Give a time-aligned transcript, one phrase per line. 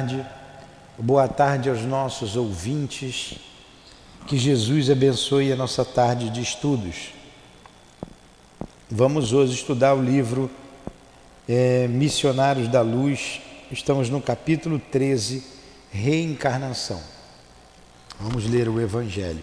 [0.00, 0.26] tarde,
[0.98, 3.34] boa tarde aos nossos ouvintes.
[4.26, 7.10] Que Jesus abençoe a nossa tarde de estudos.
[8.90, 10.50] Vamos hoje estudar o livro
[11.46, 13.42] é, Missionários da Luz.
[13.70, 15.44] Estamos no capítulo 13,
[15.90, 17.00] Reencarnação.
[18.18, 19.42] Vamos ler o Evangelho.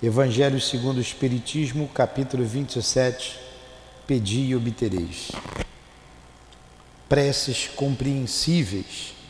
[0.00, 3.40] Evangelho segundo o Espiritismo, capítulo 27.
[4.06, 5.32] Pedi e obtereis.
[7.08, 9.21] Preces compreensíveis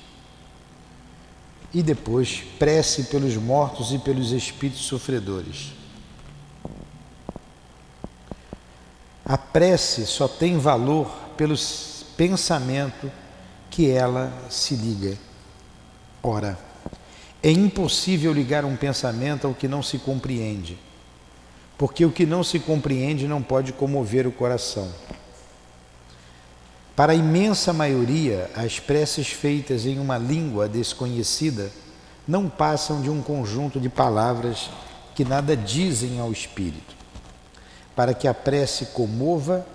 [1.75, 5.73] e depois prece pelos mortos e pelos espíritos sofredores.
[9.25, 11.55] A prece só tem valor pelo
[12.17, 13.11] pensamento
[13.71, 15.17] que ela se liga.
[16.23, 16.59] Ora,
[17.43, 20.79] é impossível ligar um pensamento ao que não se compreende,
[21.79, 24.93] porque o que não se compreende não pode comover o coração.
[26.95, 31.71] Para a imensa maioria, as preces feitas em uma língua desconhecida
[32.29, 34.71] não passam de um conjunto de palavras
[35.15, 36.95] que nada dizem ao espírito.
[37.97, 39.67] Para que a prece comova,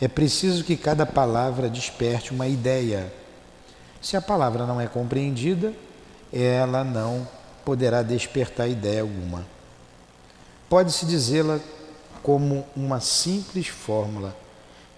[0.00, 3.12] é preciso que cada palavra desperte uma ideia.
[4.02, 5.72] Se a palavra não é compreendida,
[6.32, 7.26] ela não
[7.64, 9.46] poderá despertar ideia alguma.
[10.68, 11.60] Pode-se dizê-la
[12.20, 14.43] como uma simples fórmula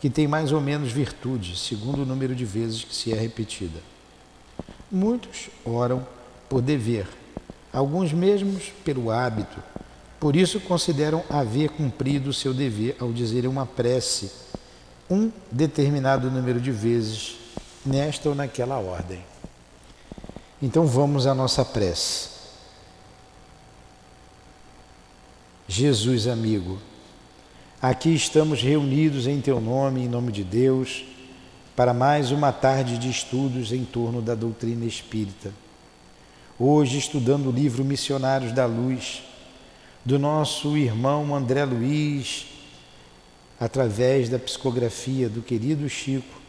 [0.07, 3.81] que tem mais ou menos virtude, segundo o número de vezes que se é repetida.
[4.89, 6.07] Muitos oram
[6.49, 7.09] por dever,
[7.73, 9.61] alguns mesmos pelo hábito.
[10.21, 14.31] Por isso consideram haver cumprido o seu dever ao dizer uma prece
[15.11, 17.35] um determinado número de vezes,
[17.85, 19.25] nesta ou naquela ordem.
[20.63, 22.29] Então vamos à nossa prece.
[25.67, 26.79] Jesus amigo,
[27.81, 31.05] Aqui estamos reunidos em Teu nome, em nome de Deus,
[31.77, 35.53] para mais uma tarde de estudos em torno da doutrina espírita.
[36.59, 39.23] Hoje, estudando o livro Missionários da Luz,
[40.03, 42.47] do nosso irmão André Luiz,
[43.61, 46.41] através da psicografia do querido Chico,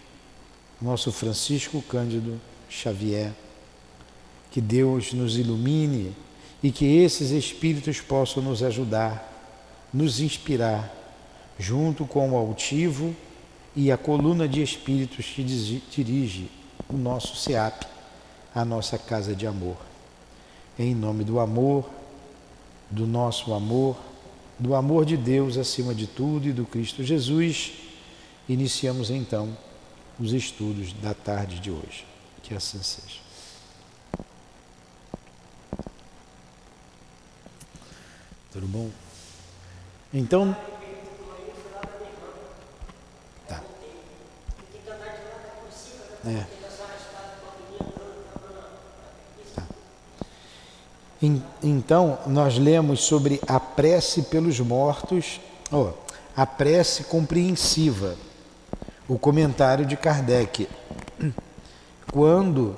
[0.81, 3.33] nosso Francisco Cândido Xavier.
[4.49, 6.15] Que Deus nos ilumine
[6.63, 9.29] e que esses espíritos possam nos ajudar,
[9.93, 10.93] nos inspirar
[11.59, 13.15] junto com o altivo
[13.75, 16.49] e a coluna de espíritos que dirige
[16.89, 17.85] o nosso SEAP,
[18.53, 19.77] a nossa casa de amor.
[20.77, 21.89] Em nome do amor,
[22.89, 23.97] do nosso amor,
[24.57, 27.73] do amor de Deus acima de tudo e do Cristo Jesus,
[28.47, 29.55] iniciamos então
[30.19, 32.05] os estudos da tarde de hoje.
[32.41, 33.19] Que assim seja.
[38.51, 38.89] Tudo bom?
[40.13, 40.55] Então,
[46.27, 46.45] É.
[51.63, 55.39] Então, nós lemos sobre a prece pelos mortos,
[55.71, 55.89] oh,
[56.35, 58.15] a prece compreensiva,
[59.07, 60.67] o comentário de Kardec,
[62.11, 62.77] quando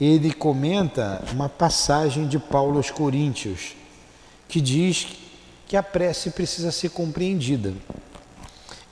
[0.00, 3.76] ele comenta uma passagem de Paulo aos Coríntios,
[4.48, 5.06] que diz
[5.68, 7.72] que a prece precisa ser compreendida.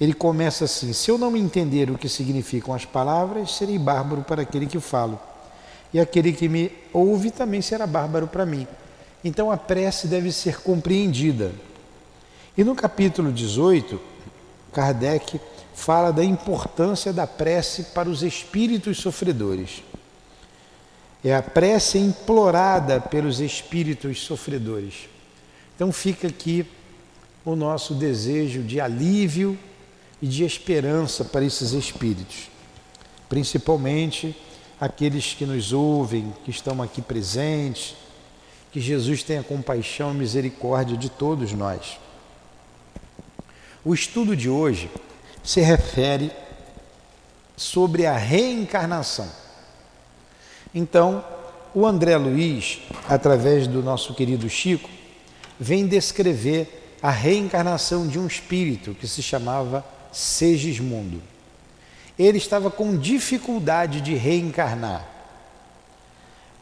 [0.00, 4.42] Ele começa assim: Se eu não entender o que significam as palavras, serei bárbaro para
[4.42, 5.20] aquele que falo.
[5.92, 8.66] E aquele que me ouve também será bárbaro para mim.
[9.22, 11.52] Então a prece deve ser compreendida.
[12.56, 14.00] E no capítulo 18,
[14.72, 15.40] Kardec
[15.74, 19.82] fala da importância da prece para os espíritos sofredores.
[21.22, 25.08] É a prece implorada pelos espíritos sofredores.
[25.74, 26.64] Então fica aqui
[27.44, 29.58] o nosso desejo de alívio
[30.20, 32.48] e de esperança para esses espíritos,
[33.28, 34.36] principalmente
[34.80, 37.94] aqueles que nos ouvem, que estão aqui presentes,
[38.72, 41.98] que Jesus tenha compaixão e misericórdia de todos nós.
[43.84, 44.90] O estudo de hoje
[45.42, 46.30] se refere
[47.56, 49.28] sobre a reencarnação.
[50.74, 51.24] Então,
[51.74, 54.88] o André Luiz, através do nosso querido Chico,
[55.58, 61.22] vem descrever a reencarnação de um espírito que se chamava Segismundo.
[62.18, 65.06] Ele estava com dificuldade de reencarnar.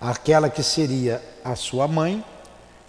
[0.00, 2.24] Aquela que seria a sua mãe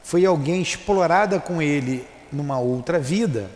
[0.03, 3.49] foi alguém explorada com ele numa outra vida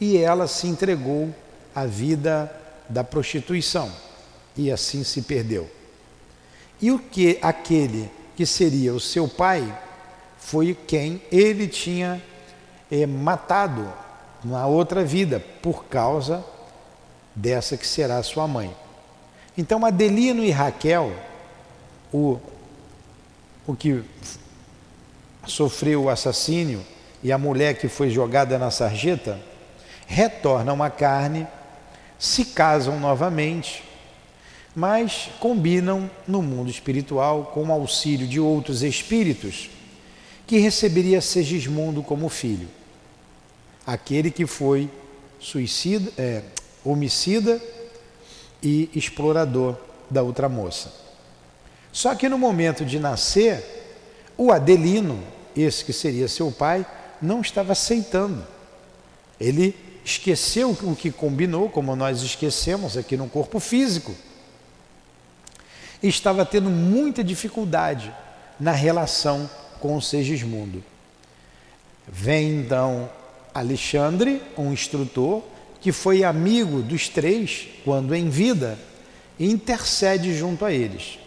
[0.00, 1.32] e ela se entregou
[1.74, 2.50] à vida
[2.88, 3.92] da prostituição
[4.56, 5.70] e assim se perdeu.
[6.82, 9.62] E o que aquele que seria o seu pai
[10.38, 12.20] foi quem ele tinha
[12.90, 13.92] é, matado
[14.44, 16.44] na outra vida, por causa
[17.34, 18.74] dessa que será sua mãe.
[19.56, 21.12] Então, Adelino e Raquel
[22.12, 22.38] o,
[23.66, 24.02] o que
[25.46, 26.84] sofreu o assassínio
[27.22, 29.38] e a mulher que foi jogada na sarjeta,
[30.06, 31.46] retornam à carne,
[32.18, 33.84] se casam novamente,
[34.74, 39.70] mas combinam no mundo espiritual com o auxílio de outros espíritos
[40.46, 42.68] que receberia Segismundo como filho,
[43.92, 44.88] aquele que foi
[45.40, 46.42] suicida, é,
[46.84, 47.60] homicida
[48.62, 49.76] e explorador
[50.08, 50.92] da outra moça.
[51.92, 53.64] Só que no momento de nascer,
[54.38, 55.20] o Adelino,
[55.56, 56.86] esse que seria seu pai,
[57.20, 58.46] não estava aceitando.
[59.40, 64.14] Ele esqueceu o que combinou, como nós esquecemos aqui no corpo físico.
[66.00, 68.14] Estava tendo muita dificuldade
[68.58, 69.50] na relação
[69.80, 70.80] com o Segismundo.
[72.06, 73.10] Vem então
[73.54, 75.42] Alexandre, um instrutor,
[75.80, 78.78] que foi amigo dos três quando em vida,
[79.38, 81.18] intercede junto a eles.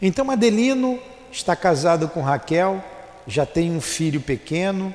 [0.00, 0.98] Então Adelino
[1.30, 2.82] está casado com Raquel,
[3.26, 4.92] já tem um filho pequeno,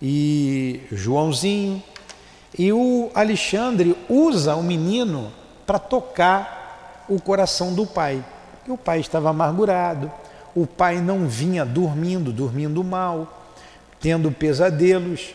[0.00, 1.82] e Joãozinho,
[2.58, 5.32] e o Alexandre usa o menino
[5.66, 8.24] para tocar o coração do pai.
[8.66, 10.10] E o pai estava amargurado,
[10.54, 13.52] o pai não vinha dormindo, dormindo mal,
[14.00, 15.34] tendo pesadelos.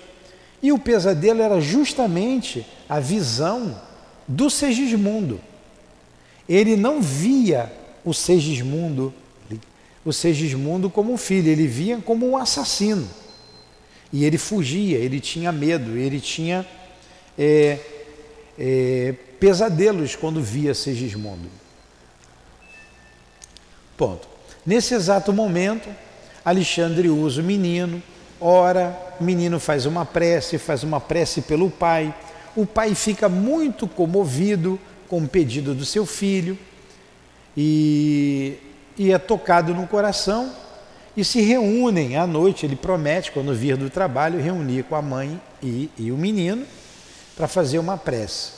[0.62, 3.80] E o pesadelo era justamente a visão
[4.28, 5.40] do Segismundo.
[6.48, 7.72] Ele não via
[8.04, 9.14] o Segismundo,
[10.04, 13.08] o Segismundo como um filho, ele via como um assassino.
[14.12, 16.66] E ele fugia, ele tinha medo, ele tinha
[17.38, 17.80] é,
[18.60, 21.50] é, pesadelos quando via Segismundo.
[23.96, 24.28] Ponto.
[24.66, 25.90] Nesse exato momento,
[26.44, 28.02] Alexandre usa o menino,
[28.42, 32.14] ora, o menino faz uma prece, faz uma prece pelo pai.
[32.56, 36.58] O pai fica muito comovido com o pedido do seu filho
[37.56, 38.58] e,
[38.98, 40.52] e é tocado no coração
[41.16, 42.66] e se reúnem à noite.
[42.66, 46.66] Ele promete, quando vir do trabalho, reunir com a mãe e, e o menino
[47.36, 48.52] para fazer uma prece.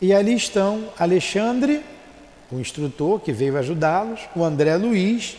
[0.00, 1.82] E ali estão Alexandre,
[2.50, 5.36] o instrutor que veio ajudá-los, o André Luiz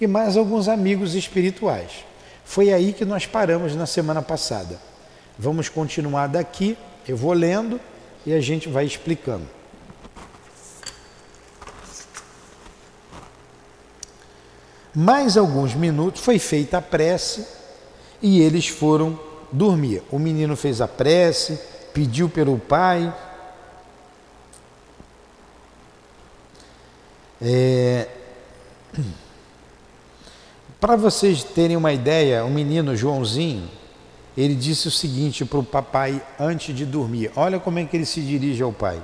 [0.00, 2.09] e mais alguns amigos espirituais.
[2.50, 4.76] Foi aí que nós paramos na semana passada.
[5.38, 6.76] Vamos continuar daqui,
[7.06, 7.80] eu vou lendo
[8.26, 9.46] e a gente vai explicando.
[14.92, 17.46] Mais alguns minutos foi feita a prece
[18.20, 19.16] e eles foram
[19.52, 20.02] dormir.
[20.10, 21.56] O menino fez a prece,
[21.94, 23.14] pediu pelo pai.
[27.40, 28.08] É...
[30.80, 33.68] Para vocês terem uma ideia, o menino Joãozinho,
[34.34, 37.30] ele disse o seguinte para o papai antes de dormir.
[37.36, 38.98] Olha como é que ele se dirige ao pai.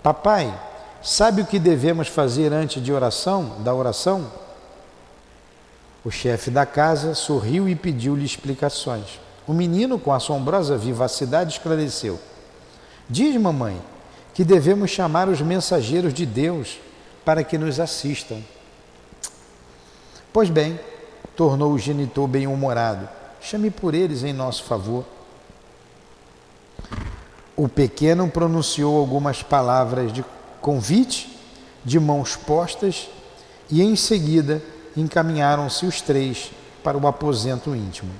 [0.00, 0.56] Papai,
[1.02, 4.30] sabe o que devemos fazer antes de oração, da oração?
[6.04, 9.20] O chefe da casa sorriu e pediu-lhe explicações.
[9.44, 12.20] O menino, com assombrosa vivacidade, esclareceu:
[13.10, 13.76] Diz, mamãe,
[14.32, 16.78] que devemos chamar os mensageiros de Deus
[17.24, 18.38] para que nos assistam.
[20.32, 20.78] Pois bem,
[21.36, 23.08] tornou o genitor bem-humorado,
[23.40, 25.04] chame por eles em nosso favor.
[27.56, 30.24] O pequeno pronunciou algumas palavras de
[30.60, 31.38] convite,
[31.84, 33.08] de mãos postas,
[33.70, 34.62] e em seguida
[34.96, 36.50] encaminharam-se os três
[36.82, 38.12] para o aposento íntimo.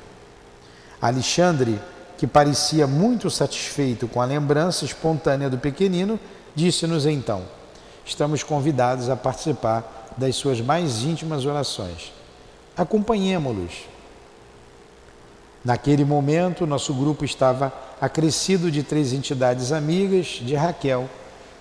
[1.01, 1.81] Alexandre,
[2.17, 6.19] que parecia muito satisfeito com a lembrança espontânea do pequenino,
[6.55, 7.43] disse-nos então:
[8.05, 12.13] Estamos convidados a participar das suas mais íntimas orações.
[12.77, 13.93] Acompanhemo-los.
[15.65, 21.09] Naquele momento, nosso grupo estava acrescido de três entidades amigas de Raquel,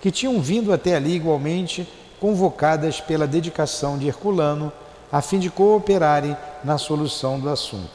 [0.02, 1.88] que tinham vindo até ali igualmente
[2.20, 4.72] convocadas pela dedicação de Herculano,
[5.12, 7.92] a fim de cooperarem na solução do assunto.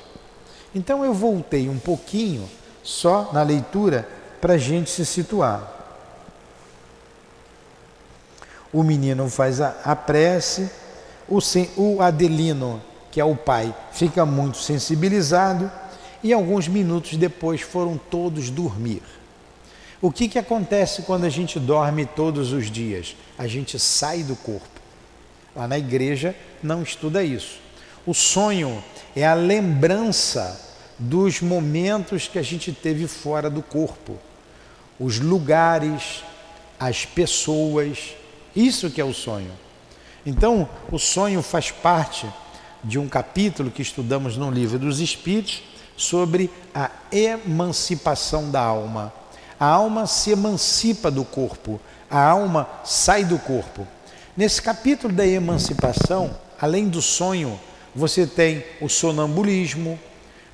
[0.75, 2.49] Então eu voltei um pouquinho
[2.83, 4.09] só na leitura
[4.41, 5.73] para a gente se situar.
[8.73, 10.71] O menino faz a, a prece,
[11.29, 11.39] o,
[11.77, 12.81] o Adelino,
[13.17, 15.73] que é o pai, fica muito sensibilizado
[16.23, 19.01] e alguns minutos depois foram todos dormir.
[20.03, 23.17] O que, que acontece quando a gente dorme todos os dias?
[23.39, 24.69] A gente sai do corpo.
[25.55, 27.59] Lá na igreja não estuda isso.
[28.05, 28.85] O sonho
[29.17, 34.19] é a lembrança dos momentos que a gente teve fora do corpo,
[35.01, 36.23] os lugares,
[36.79, 38.15] as pessoas,
[38.55, 39.53] isso que é o sonho.
[40.27, 42.27] Então, o sonho faz parte
[42.83, 45.63] de um capítulo que estudamos no livro dos Espíritos
[45.97, 49.13] sobre a emancipação da alma.
[49.59, 51.81] A alma se emancipa do corpo,
[52.11, 53.87] a alma sai do corpo.
[54.37, 57.59] Nesse capítulo da emancipação, além do sonho,
[57.95, 59.99] você tem o sonambulismo,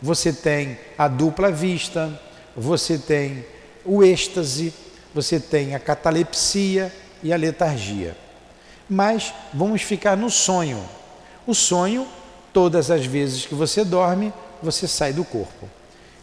[0.00, 2.21] você tem a dupla vista,
[2.57, 3.45] você tem
[3.85, 4.73] o êxtase,
[5.12, 8.17] você tem a catalepsia e a letargia.
[8.88, 10.83] Mas vamos ficar no sonho.
[11.46, 12.06] O sonho,
[12.52, 14.32] todas as vezes que você dorme,
[14.62, 15.68] você sai do corpo.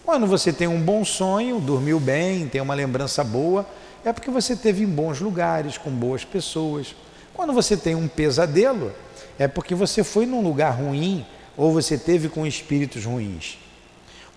[0.05, 3.67] Quando você tem um bom sonho, dormiu bem, tem uma lembrança boa,
[4.05, 6.95] é porque você teve em bons lugares, com boas pessoas.
[7.33, 8.93] Quando você tem um pesadelo,
[9.37, 11.25] é porque você foi num lugar ruim
[11.57, 13.57] ou você teve com espíritos ruins.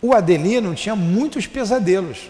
[0.01, 2.29] O Adelino tinha muitos pesadelos,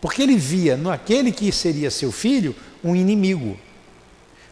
[0.00, 3.58] porque ele via naquele que seria seu filho um inimigo.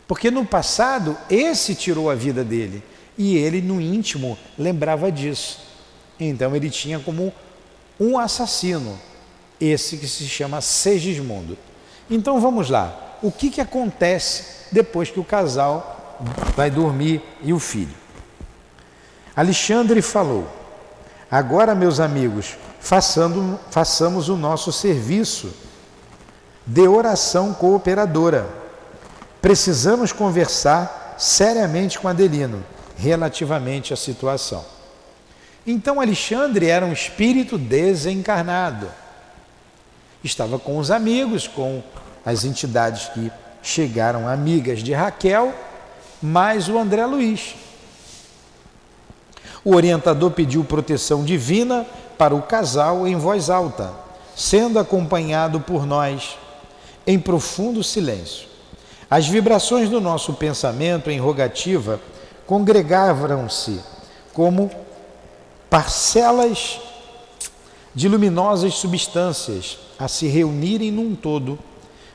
[0.06, 2.82] Porque no passado esse tirou a vida dele
[3.22, 5.60] e ele no íntimo lembrava disso.
[6.18, 7.32] Então ele tinha como
[8.00, 8.98] um assassino,
[9.60, 11.56] esse que se chama Segismundo.
[12.10, 13.16] Então vamos lá.
[13.22, 16.18] O que, que acontece depois que o casal
[16.56, 17.94] vai dormir e o filho.
[19.36, 20.48] Alexandre falou:
[21.30, 25.52] Agora, meus amigos, façando, façamos o nosso serviço
[26.66, 28.48] de oração cooperadora.
[29.40, 32.64] Precisamos conversar seriamente com Adelino
[32.96, 34.64] relativamente à situação.
[35.66, 38.88] Então, Alexandre era um espírito desencarnado.
[40.24, 41.82] Estava com os amigos, com
[42.24, 43.30] as entidades que
[43.62, 45.54] chegaram amigas de Raquel
[46.22, 47.54] mais o André Luiz.
[49.64, 53.92] O orientador pediu proteção divina para o casal em voz alta,
[54.36, 56.38] sendo acompanhado por nós
[57.06, 58.48] em profundo silêncio.
[59.10, 62.00] As vibrações do nosso pensamento em rogativa
[62.52, 63.80] congregavam-se
[64.34, 64.70] como
[65.70, 66.78] parcelas
[67.94, 71.58] de luminosas substâncias a se reunirem num todo,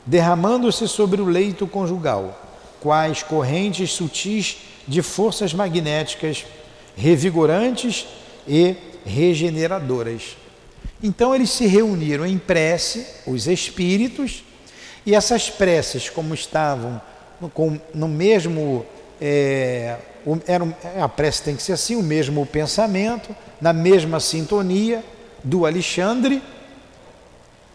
[0.06, 2.39] derramando-se sobre o leito conjugal
[2.79, 6.46] quais correntes sutis de forças magnéticas
[6.96, 8.06] revigorantes
[8.48, 10.38] e regeneradoras.
[11.01, 14.44] Então eles se reuniram em prece, os espíritos,
[15.03, 17.01] e essas preces, como estavam
[17.56, 18.86] com, no mesmo.
[19.20, 19.98] É,
[20.48, 20.67] era,
[21.03, 25.03] a prece tem que ser assim, o mesmo pensamento, na mesma sintonia
[25.43, 26.41] do Alexandre,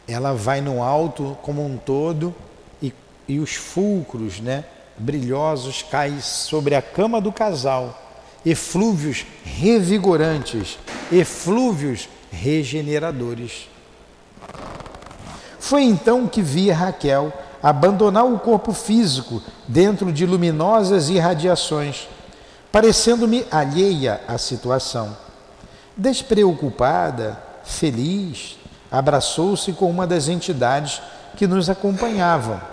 [0.06, 2.35] ela vai no alto como um todo
[2.82, 2.92] e,
[3.28, 4.64] e os fulcros, né?
[4.99, 7.99] brilhosos caem sobre a cama do casal,
[8.44, 10.78] eflúvios revigorantes,
[11.11, 13.68] eflúvios regeneradores.
[15.59, 17.32] Foi então que vi Raquel
[17.62, 22.09] abandonar o corpo físico dentro de luminosas irradiações,
[22.73, 25.17] parecendo-me alheia à situação.
[25.97, 28.59] Despreocupada, feliz,
[28.91, 31.00] abraçou-se com uma das entidades
[31.37, 32.73] que nos acompanhavam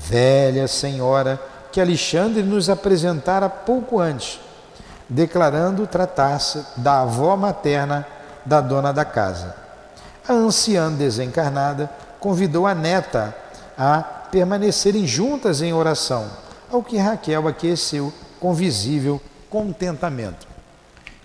[0.00, 1.38] velha senhora
[1.70, 4.40] que Alexandre nos apresentara pouco antes,
[5.08, 8.06] declarando tratar-se da avó materna
[8.44, 9.54] da dona da casa.
[10.26, 13.34] A anciã desencarnada convidou a neta
[13.76, 16.28] a permanecerem juntas em oração,
[16.72, 20.48] ao que Raquel aqueceu com visível contentamento.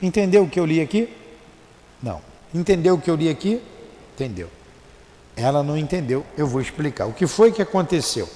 [0.02, 1.10] Entendeu o que eu li aqui?
[2.04, 2.22] Não.
[2.54, 3.62] Entendeu o que eu li aqui?
[4.14, 4.50] Entendeu.
[5.36, 7.06] Ela não entendeu, eu vou explicar.
[7.06, 8.30] O que foi que aconteceu?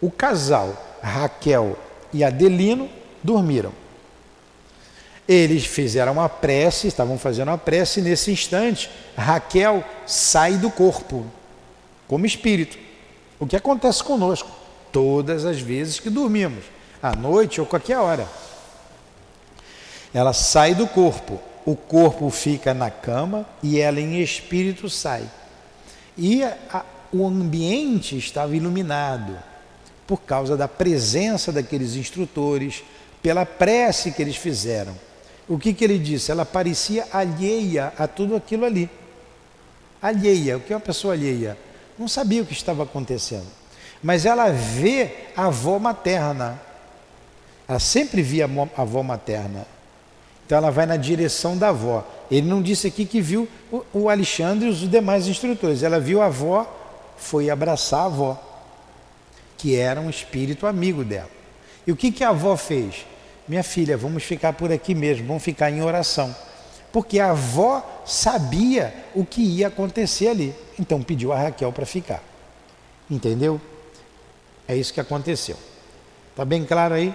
[0.00, 1.78] O casal Raquel
[2.12, 2.88] e Adelino
[3.22, 3.72] dormiram.
[5.28, 11.26] Eles fizeram uma prece, estavam fazendo uma prece, e nesse instante Raquel sai do corpo,
[12.06, 12.78] como espírito.
[13.38, 14.50] O que acontece conosco
[14.90, 16.64] todas as vezes que dormimos,
[17.02, 18.28] à noite ou qualquer hora.
[20.12, 25.28] Ela sai do corpo, o corpo fica na cama e ela em espírito sai.
[26.16, 29.36] E a, o ambiente estava iluminado,
[30.06, 32.82] por causa da presença daqueles instrutores,
[33.22, 34.94] pela prece que eles fizeram.
[35.48, 36.30] O que, que ele disse?
[36.30, 38.90] Ela parecia alheia a tudo aquilo ali.
[40.00, 41.56] Alheia, o que é uma pessoa alheia?
[41.98, 43.46] Não sabia o que estava acontecendo.
[44.02, 46.60] Mas ela vê a avó materna.
[47.68, 49.66] Ela sempre via a avó materna.
[50.46, 52.02] Então ela vai na direção da avó.
[52.30, 53.46] Ele não disse aqui que viu
[53.92, 55.82] o Alexandre e os demais instrutores.
[55.82, 56.66] Ela viu a avó,
[57.18, 58.44] foi abraçar a avó
[59.58, 61.28] que era um espírito amigo dela.
[61.86, 63.04] E o que, que a avó fez?
[63.46, 66.34] Minha filha, vamos ficar por aqui mesmo, vamos ficar em oração.
[66.92, 70.54] Porque a avó sabia o que ia acontecer ali.
[70.78, 72.22] Então pediu a Raquel para ficar.
[73.10, 73.60] Entendeu?
[74.66, 75.56] É isso que aconteceu.
[76.30, 77.14] Está bem claro aí?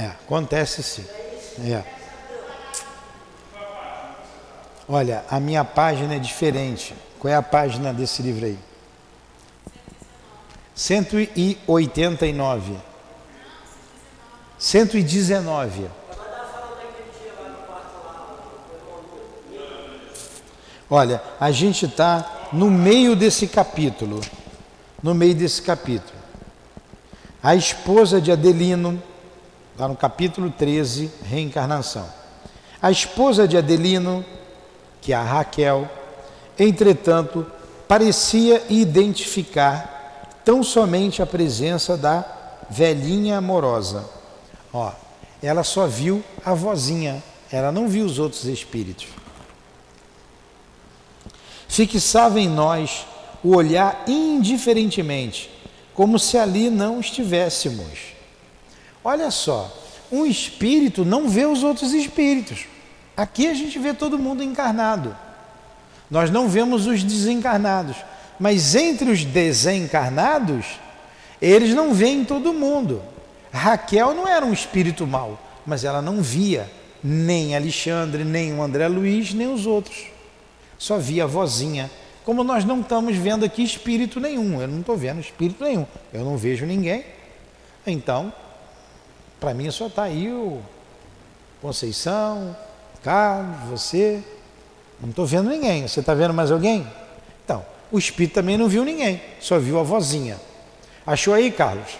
[0.00, 1.04] É, acontece sim.
[1.70, 1.84] É.
[4.88, 6.94] Olha, a minha página é diferente.
[7.18, 8.58] Qual é a página desse livro aí?
[10.74, 12.78] 189.
[14.58, 15.90] 119.
[20.88, 24.22] Olha, a gente está no meio desse capítulo.
[25.02, 26.18] No meio desse capítulo.
[27.42, 29.02] A esposa de Adelino,
[29.80, 32.06] Está no capítulo 13, reencarnação.
[32.82, 34.22] A esposa de Adelino,
[35.00, 35.88] que é a Raquel,
[36.58, 37.46] entretanto,
[37.88, 42.22] parecia identificar tão somente a presença da
[42.68, 44.04] velhinha amorosa.
[44.70, 44.92] Ó,
[45.42, 49.06] ela só viu a vozinha, ela não viu os outros espíritos.
[51.66, 53.06] Fixava em nós
[53.42, 55.50] o olhar indiferentemente,
[55.94, 58.19] como se ali não estivéssemos.
[59.02, 59.74] Olha só,
[60.10, 62.66] um espírito não vê os outros espíritos.
[63.16, 65.16] Aqui a gente vê todo mundo encarnado.
[66.10, 67.96] Nós não vemos os desencarnados.
[68.38, 70.64] Mas entre os desencarnados,
[71.40, 73.02] eles não veem todo mundo.
[73.52, 76.70] Raquel não era um espírito mau, mas ela não via
[77.02, 80.06] nem Alexandre, nem o André Luiz, nem os outros.
[80.78, 81.90] Só via a vozinha.
[82.24, 86.24] Como nós não estamos vendo aqui espírito nenhum, eu não estou vendo espírito nenhum, eu
[86.24, 87.04] não vejo ninguém.
[87.86, 88.32] Então,
[89.40, 90.60] para mim só está aí o
[91.62, 92.56] Conceição,
[93.02, 94.22] Carlos, você.
[95.00, 95.88] Não estou vendo ninguém.
[95.88, 96.86] Você está vendo mais alguém?
[97.44, 100.38] Então, o espírito também não viu ninguém, só viu a vozinha.
[101.06, 101.98] Achou aí, Carlos?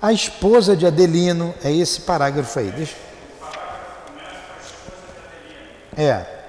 [0.00, 2.70] A esposa de Adelino, é esse parágrafo aí.
[2.70, 2.96] Deixa.
[5.96, 6.39] É.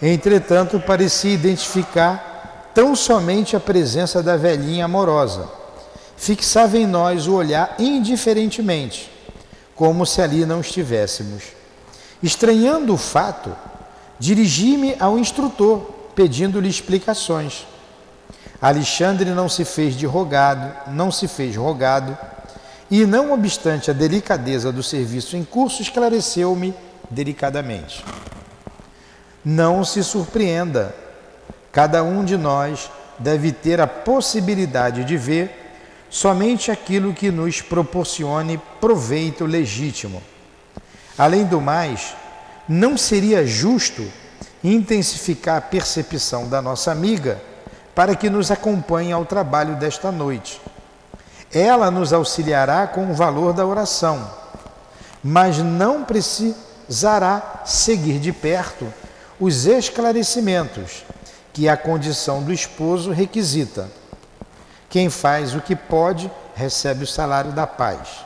[0.00, 5.48] Entretanto, parecia identificar tão somente a presença da velhinha amorosa.
[6.16, 9.10] Fixava em nós o olhar indiferentemente,
[9.74, 11.44] como se ali não estivéssemos.
[12.22, 13.54] Estranhando o fato,
[14.18, 15.80] dirigi-me ao instrutor,
[16.14, 17.66] pedindo-lhe explicações.
[18.60, 22.16] Alexandre não se fez de rogado, não se fez rogado,
[22.90, 26.74] e não obstante a delicadeza do serviço em curso, esclareceu-me
[27.10, 28.04] delicadamente.
[29.48, 30.92] Não se surpreenda.
[31.70, 35.72] Cada um de nós deve ter a possibilidade de ver
[36.10, 40.20] somente aquilo que nos proporcione proveito legítimo.
[41.16, 42.16] Além do mais,
[42.68, 44.04] não seria justo
[44.64, 47.40] intensificar a percepção da nossa amiga
[47.94, 50.60] para que nos acompanhe ao trabalho desta noite.
[51.52, 54.28] Ela nos auxiliará com o valor da oração,
[55.22, 58.92] mas não precisará seguir de perto
[59.38, 61.04] os esclarecimentos
[61.52, 63.88] que a condição do esposo requisita.
[64.88, 68.24] Quem faz o que pode recebe o salário da paz.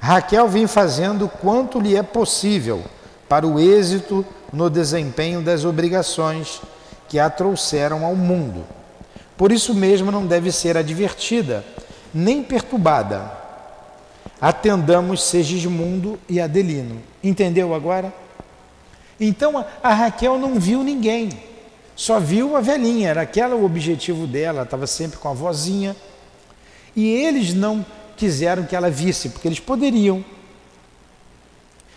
[0.00, 2.82] Raquel vem fazendo quanto lhe é possível
[3.28, 6.60] para o êxito no desempenho das obrigações
[7.08, 8.64] que a trouxeram ao mundo.
[9.36, 11.64] Por isso mesmo não deve ser advertida,
[12.12, 13.30] nem perturbada.
[14.40, 17.00] Atendamos Segismundo e Adelino.
[17.22, 18.12] Entendeu agora?
[19.18, 21.30] Então a Raquel não viu ninguém,
[21.96, 25.94] só viu a velhinha, era aquele o objetivo dela, estava sempre com a vozinha.
[26.96, 27.84] E eles não
[28.16, 30.24] quiseram que ela visse, porque eles poderiam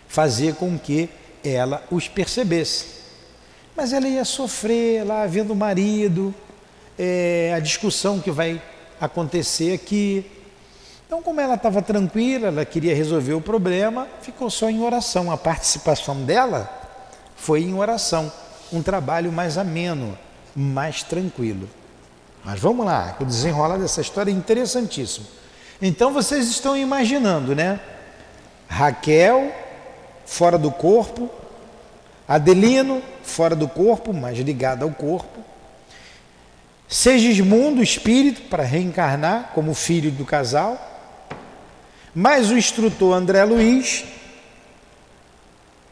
[0.06, 1.08] fazer com que
[1.44, 2.98] ela os percebesse.
[3.76, 6.34] Mas ela ia sofrer lá vendo o marido,
[6.98, 8.60] é, a discussão que vai
[9.00, 10.24] acontecer aqui.
[11.06, 15.30] Então, como ela estava tranquila, ela queria resolver o problema, ficou só em oração.
[15.30, 16.77] A participação dela
[17.38, 18.30] foi em oração,
[18.72, 20.18] um trabalho mais ameno,
[20.54, 21.68] mais tranquilo.
[22.44, 25.26] Mas vamos lá, o desenrolar dessa história é interessantíssimo.
[25.80, 27.80] Então vocês estão imaginando, né?
[28.68, 29.52] Raquel
[30.26, 31.30] fora do corpo,
[32.26, 35.40] Adelino fora do corpo, mas ligado ao corpo.
[36.86, 40.78] Segismundo, espírito, para reencarnar como filho do casal.
[42.14, 44.04] Mais o instrutor André Luiz,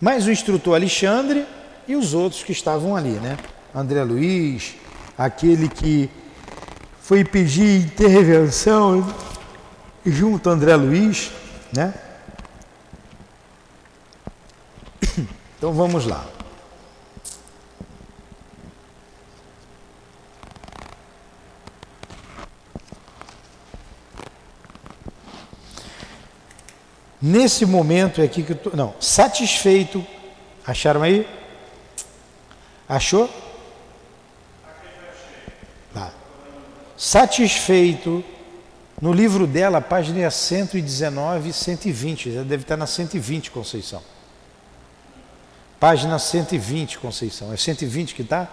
[0.01, 1.47] mais o instrutor Alexandre
[1.89, 3.37] e os outros que estavam ali, né?
[3.75, 4.75] André Luiz,
[5.17, 6.11] aquele que
[7.01, 9.07] foi pedir intervenção
[10.05, 11.31] junto a André Luiz,
[11.73, 11.95] né?
[15.59, 16.36] Então vamos lá.
[27.27, 30.07] Nesse momento é aqui que eu tô, não, satisfeito.
[30.65, 31.29] Acharam aí?
[32.89, 33.29] Achou?
[35.93, 36.13] Tá.
[36.97, 38.25] Satisfeito.
[39.03, 42.33] No livro dela, página é 119 e 120.
[42.33, 44.05] Já deve estar na 120, Conceição.
[45.81, 47.53] Página 120, Conceição.
[47.53, 48.49] É 120 que está?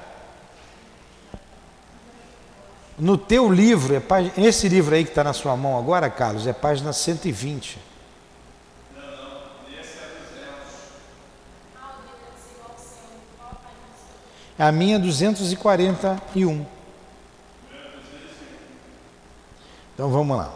[2.98, 6.48] No teu livro, é página, esse livro aí que está na sua mão agora, Carlos,
[6.48, 7.93] é página 120.
[14.58, 16.66] A minha 241.
[19.94, 20.54] Então vamos lá.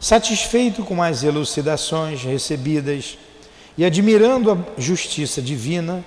[0.00, 3.18] Satisfeito com as elucidações recebidas
[3.76, 6.04] e admirando a justiça divina,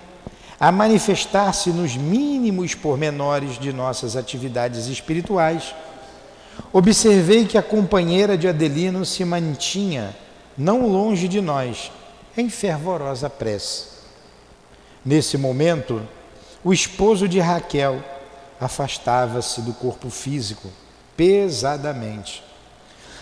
[0.60, 5.74] a manifestar-se nos mínimos pormenores de nossas atividades espirituais,
[6.72, 10.16] observei que a companheira de Adelino se mantinha
[10.58, 11.92] não longe de nós,
[12.38, 13.86] em fervorosa prece.
[15.04, 16.02] Nesse momento,
[16.64, 18.04] o esposo de Raquel
[18.60, 20.70] afastava-se do corpo físico
[21.18, 22.44] pesadamente.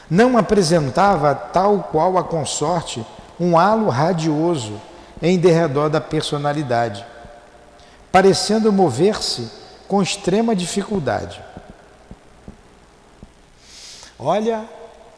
[0.10, 3.06] Não apresentava, tal qual a consorte,
[3.40, 4.82] um halo radioso
[5.22, 7.06] em derredor da personalidade,
[8.12, 9.50] parecendo mover-se
[9.88, 11.42] com extrema dificuldade.
[14.18, 14.66] Olha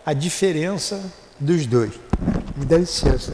[0.06, 1.02] a diferença
[1.40, 1.94] dos dois.
[2.56, 3.34] Me dá licença.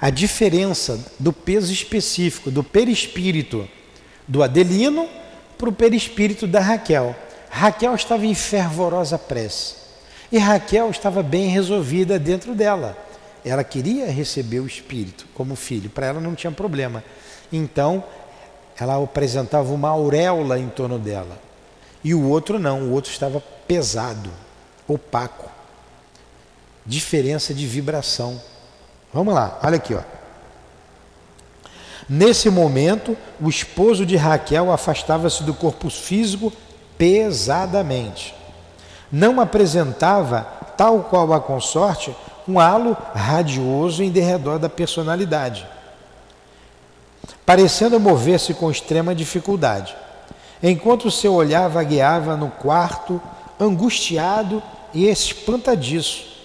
[0.00, 3.68] A diferença do peso específico do perispírito
[4.26, 5.08] do Adelino
[5.56, 7.16] para o perispírito da Raquel.
[7.50, 9.74] Raquel estava em fervorosa prece
[10.30, 12.96] e Raquel estava bem resolvida dentro dela.
[13.44, 17.02] Ela queria receber o espírito como filho, para ela não tinha problema.
[17.52, 18.04] Então,
[18.78, 21.40] ela apresentava uma auréola em torno dela.
[22.04, 24.30] E o outro não, o outro estava pesado,
[24.86, 25.57] opaco.
[26.88, 28.40] Diferença de vibração.
[29.12, 30.00] Vamos lá, olha aqui, ó.
[32.08, 36.50] Nesse momento, o esposo de Raquel afastava-se do corpo físico
[36.96, 38.34] pesadamente.
[39.12, 40.40] Não apresentava,
[40.78, 42.16] tal qual a consorte,
[42.48, 45.66] um halo radioso em derredor da personalidade,
[47.44, 49.94] parecendo mover-se com extrema dificuldade,
[50.62, 53.20] enquanto seu olhar vagueava no quarto,
[53.60, 54.62] angustiado
[54.94, 56.37] e espantadiço.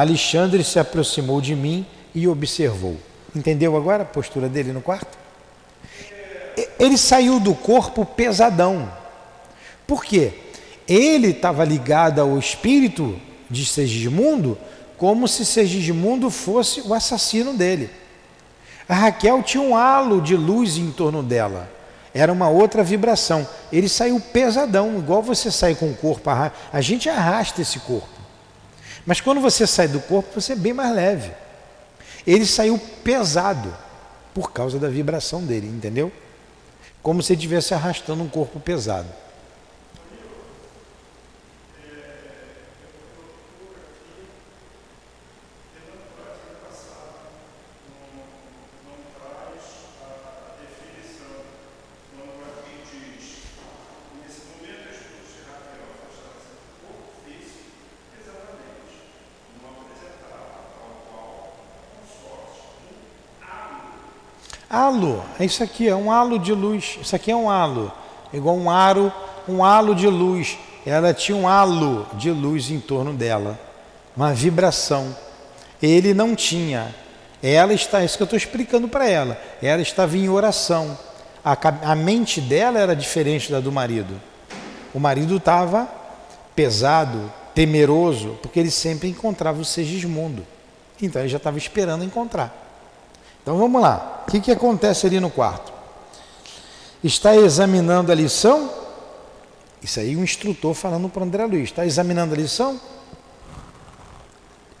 [0.00, 2.96] Alexandre se aproximou de mim e observou.
[3.34, 5.18] Entendeu agora a postura dele no quarto?
[6.78, 8.90] Ele saiu do corpo pesadão.
[9.86, 10.32] Por quê?
[10.88, 14.58] Ele estava ligado ao espírito de Segismundo
[14.96, 17.90] como se Segismundo fosse o assassino dele.
[18.88, 21.70] A Raquel tinha um halo de luz em torno dela.
[22.12, 23.46] Era uma outra vibração.
[23.72, 26.28] Ele saiu pesadão, igual você sai com o corpo.
[26.28, 28.19] A gente arrasta esse corpo.
[29.06, 31.32] Mas quando você sai do corpo, você é bem mais leve.
[32.26, 33.74] Ele saiu pesado
[34.34, 36.12] por causa da vibração dele, entendeu?
[37.02, 39.08] Como se estivesse arrastando um corpo pesado.
[64.72, 66.96] Halo, é isso aqui, é um halo de luz.
[67.02, 67.92] Isso aqui é um halo,
[68.32, 69.12] igual um aro,
[69.48, 70.56] um halo de luz.
[70.86, 73.58] Ela tinha um halo de luz em torno dela,
[74.16, 75.16] uma vibração.
[75.82, 76.94] Ele não tinha.
[77.42, 79.36] Ela está, é isso que eu estou explicando para ela.
[79.60, 80.96] Ela estava em oração.
[81.44, 81.56] A,
[81.90, 84.20] a mente dela era diferente da do marido.
[84.94, 85.88] O marido estava
[86.54, 90.46] pesado, temeroso, porque ele sempre encontrava o Segismundo.
[91.02, 92.69] Então ele já estava esperando encontrar.
[93.42, 94.24] Então vamos lá.
[94.26, 95.72] O que, que acontece ali no quarto?
[97.02, 98.70] Está examinando a lição?
[99.82, 101.64] Isso aí o instrutor falando para André Luiz.
[101.64, 102.80] Está examinando a lição?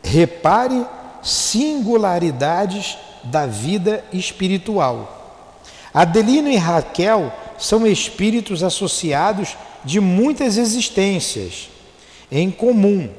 [0.02, 0.86] Repare
[1.22, 5.16] singularidades da vida espiritual.
[5.92, 11.68] Adelino e Raquel são espíritos associados de muitas existências
[12.30, 13.10] em comum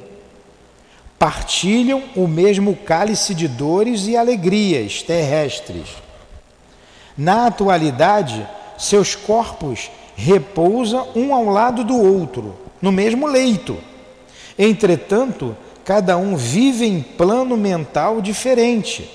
[1.21, 5.87] partilham o mesmo cálice de dores e alegrias terrestres.
[7.15, 13.77] Na atualidade, seus corpos repousam um ao lado do outro, no mesmo leito,
[14.57, 19.09] Entretanto, cada um vive em plano mental diferente.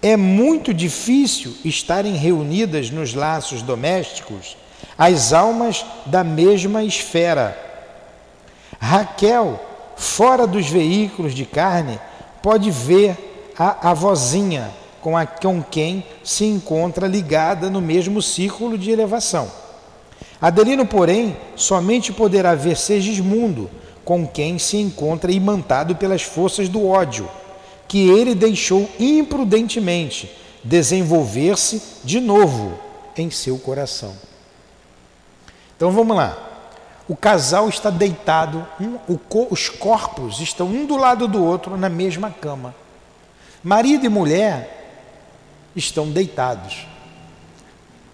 [0.00, 4.56] É muito difícil estarem reunidas nos laços domésticos
[4.96, 7.54] as almas da mesma esfera.
[8.78, 9.60] Raquel,
[9.96, 11.98] fora dos veículos de carne,
[12.42, 18.90] pode ver a avózinha com, a, com quem se encontra ligada no mesmo círculo de
[18.90, 19.50] elevação.
[20.40, 23.70] Adelino, porém, somente poderá ver Segismundo,
[24.04, 27.28] com quem se encontra imantado pelas forças do ódio,
[27.88, 30.30] que ele deixou imprudentemente
[30.62, 32.72] desenvolver-se de novo
[33.16, 34.14] em seu coração.
[35.76, 36.53] Então vamos lá.
[37.06, 41.88] O casal está deitado, um, o, os corpos estão um do lado do outro na
[41.88, 42.74] mesma cama.
[43.62, 44.84] Marido e mulher
[45.76, 46.86] estão deitados.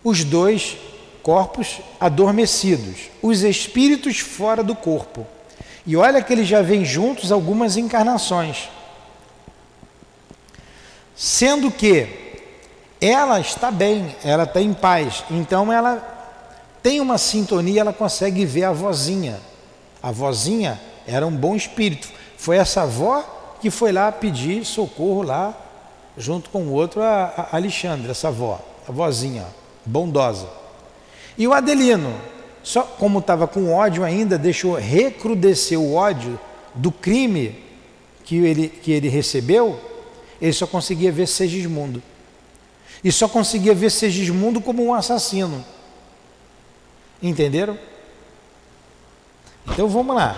[0.02, 0.76] Os dois
[1.22, 5.26] corpos adormecidos, os espíritos fora do corpo.
[5.86, 8.68] E olha que eles já vêm juntos algumas encarnações.
[11.14, 12.40] Sendo que
[13.00, 16.19] ela está bem, ela está em paz, então ela
[16.82, 19.38] tem uma sintonia, ela consegue ver a vozinha.
[20.02, 22.08] A vozinha era um bom espírito.
[22.36, 23.22] Foi essa avó
[23.60, 25.54] que foi lá pedir socorro lá,
[26.16, 29.46] junto com o outro, a, a Alexandre, essa avó, a vozinha,
[29.84, 30.48] bondosa.
[31.36, 32.14] E o Adelino,
[32.62, 36.40] só como estava com ódio ainda, deixou recrudescer o ódio
[36.74, 37.58] do crime
[38.24, 39.78] que ele, que ele recebeu,
[40.40, 42.02] ele só conseguia ver Segismundo.
[43.02, 45.64] E só conseguia ver Segismundo como um assassino.
[47.22, 47.78] Entenderam?
[49.66, 50.36] Então vamos lá.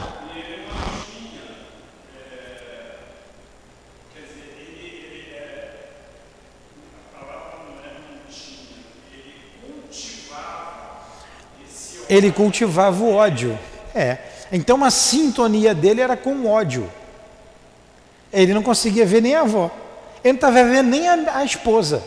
[12.08, 13.58] Ele cultivava o ódio.
[13.94, 14.18] É.
[14.52, 16.90] Então a sintonia dele era com o ódio.
[18.30, 19.70] Ele não conseguia ver nem a avó.
[20.22, 22.02] Ele não estava vendo nem a, a esposa.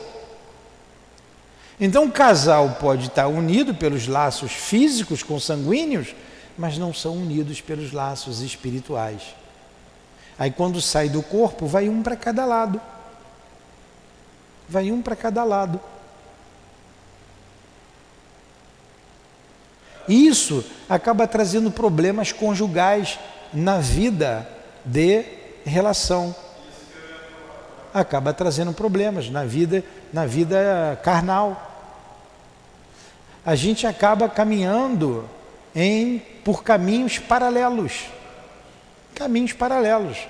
[1.80, 6.16] Então, o casal pode estar unido pelos laços físicos consanguíneos,
[6.58, 9.36] mas não são unidos pelos laços espirituais.
[10.40, 12.80] Aí, quando sai do corpo, vai um para cada lado.
[14.68, 15.80] Vai um para cada lado.
[20.08, 23.20] Isso acaba trazendo problemas conjugais
[23.54, 24.48] na vida
[24.84, 25.26] de
[25.66, 26.36] relação.
[27.96, 29.82] Acaba trazendo problemas na vida
[30.12, 31.72] na vida carnal.
[33.46, 35.24] A gente acaba caminhando
[35.74, 38.08] em por caminhos paralelos.
[39.16, 40.28] Caminhos paralelos.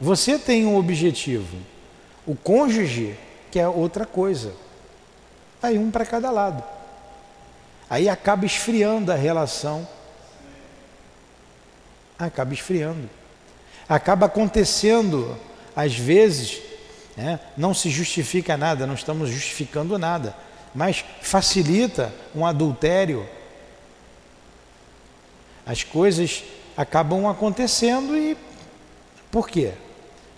[0.00, 1.56] Você tem um objetivo.
[2.24, 3.18] O cônjuge
[3.50, 4.52] quer outra coisa.
[5.60, 6.62] Aí um para cada lado.
[7.90, 9.88] Aí acaba esfriando a relação.
[12.16, 13.10] Acaba esfriando.
[13.88, 15.36] Acaba acontecendo,
[15.74, 16.67] às vezes,
[17.18, 17.40] né?
[17.56, 20.36] Não se justifica nada, não estamos justificando nada,
[20.72, 23.28] mas facilita um adultério.
[25.66, 26.44] As coisas
[26.76, 28.36] acabam acontecendo e
[29.32, 29.72] por quê?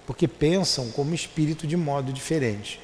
[0.06, 2.80] Porque pensam como espírito de modo diferente.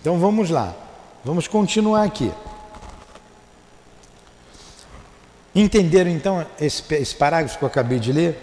[0.00, 0.74] Então vamos lá,
[1.22, 2.32] vamos continuar aqui.
[5.54, 8.38] Entenderam então esse, esse parágrafo que eu acabei de ler?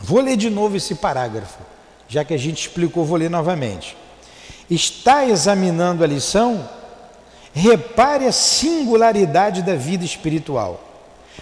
[0.00, 1.75] Vou ler de novo esse parágrafo
[2.08, 3.96] já que a gente explicou, vou ler novamente.
[4.70, 6.68] Está examinando a lição?
[7.52, 10.82] Repare a singularidade da vida espiritual.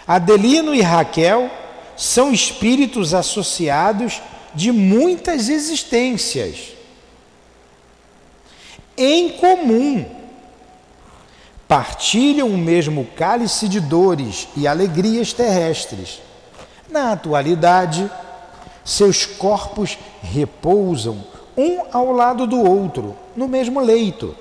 [0.07, 1.51] Adelino e Raquel
[1.97, 4.21] são espíritos associados
[4.55, 6.75] de muitas existências.
[8.97, 10.05] Em comum,
[11.67, 16.21] partilham o mesmo cálice de dores e alegrias terrestres.
[16.89, 18.09] Na atualidade,
[18.85, 21.25] seus corpos repousam
[21.57, 24.37] um ao lado do outro, no mesmo leito.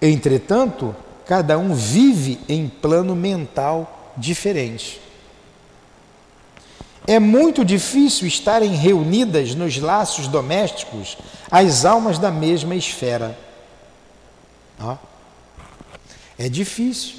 [0.00, 0.94] Entretanto,
[1.26, 5.00] cada um vive em plano mental diferente.
[7.06, 11.18] É muito difícil estarem reunidas nos laços domésticos
[11.50, 13.36] as almas da mesma esfera.
[14.80, 14.96] Ó.
[16.38, 17.16] É difícil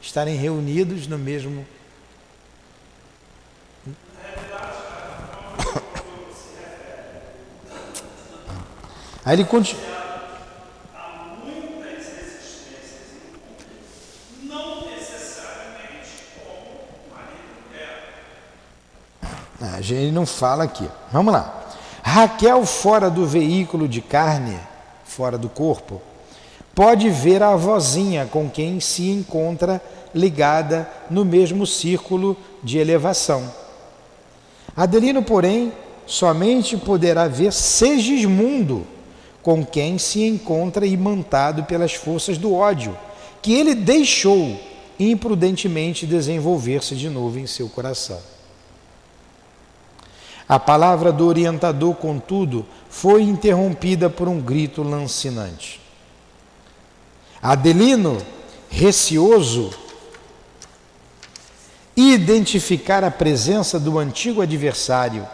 [0.00, 1.66] estarem reunidos no mesmo
[9.26, 9.96] Aí ele continua.
[19.60, 20.88] A gente não fala aqui.
[21.12, 21.64] Vamos lá.
[22.02, 24.56] Raquel, fora do veículo de carne,
[25.04, 26.00] fora do corpo,
[26.72, 29.82] pode ver a vozinha com quem se encontra
[30.14, 33.52] ligada no mesmo círculo de elevação.
[34.76, 35.72] Adelino, porém,
[36.06, 38.86] somente poderá ver Segismundo,
[39.46, 42.98] com quem se encontra imantado pelas forças do ódio,
[43.40, 44.58] que ele deixou
[44.98, 48.18] imprudentemente desenvolver-se de novo em seu coração.
[50.48, 55.80] A palavra do orientador, contudo, foi interrompida por um grito lancinante.
[57.40, 58.18] Adelino,
[58.68, 59.70] receoso,
[61.96, 65.24] identificar a presença do antigo adversário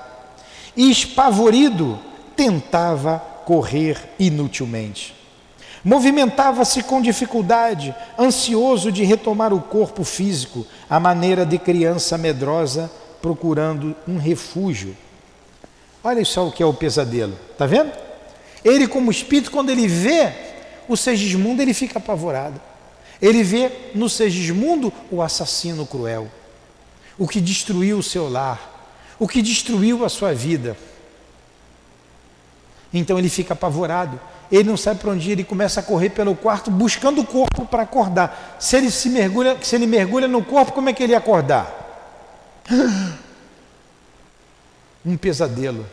[0.76, 1.98] espavorido,
[2.36, 5.14] tentava correr inutilmente.
[5.84, 13.94] Movimentava-se com dificuldade, ansioso de retomar o corpo físico, à maneira de criança medrosa procurando
[14.06, 14.96] um refúgio.
[16.04, 17.92] Olha só o que é o pesadelo, tá vendo?
[18.64, 20.32] Ele, como espírito, quando ele vê
[20.88, 22.60] o Segismundo, ele fica apavorado.
[23.20, 26.28] Ele vê no Segismundo o assassino cruel,
[27.18, 30.76] o que destruiu o seu lar, o que destruiu a sua vida.
[32.92, 34.20] Então ele fica apavorado
[34.52, 37.64] ele não sabe para onde ir, ele começa a correr pelo quarto buscando o corpo
[37.64, 38.58] para acordar.
[38.60, 41.80] Se ele se mergulha, se ele mergulha no corpo, como é que ele ia acordar?
[45.04, 45.84] Um pesadelo.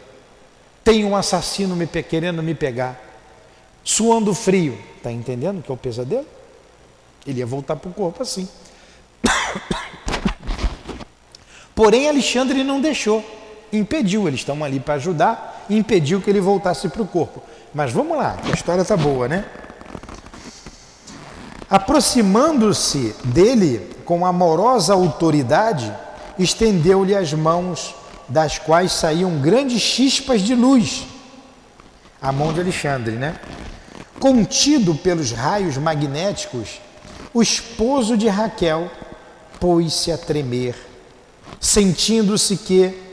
[0.84, 2.96] Tem um assassino me querendo me pegar.
[3.84, 4.78] Suando frio.
[4.98, 6.28] Está entendendo que é o pesadelo?
[7.26, 8.48] Ele ia voltar para o corpo assim.
[11.74, 13.26] Porém, Alexandre não deixou,
[13.72, 14.28] impediu.
[14.28, 17.42] Eles estão ali para ajudar, impediu que ele voltasse para o corpo.
[17.74, 19.46] Mas vamos lá, que a história está boa, né?
[21.70, 25.94] Aproximando-se dele com amorosa autoridade,
[26.38, 27.94] estendeu-lhe as mãos,
[28.28, 31.06] das quais saíam grandes chispas de luz.
[32.22, 33.40] A mão de Alexandre, né?
[34.20, 36.82] Contido pelos raios magnéticos,
[37.34, 38.90] o esposo de Raquel
[39.60, 40.76] pôs-se a tremer,
[41.60, 43.09] sentindo-se que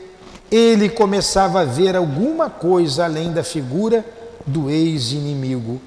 [0.51, 4.05] ele começava a ver alguma coisa além da figura
[4.45, 5.81] do ex-inimigo.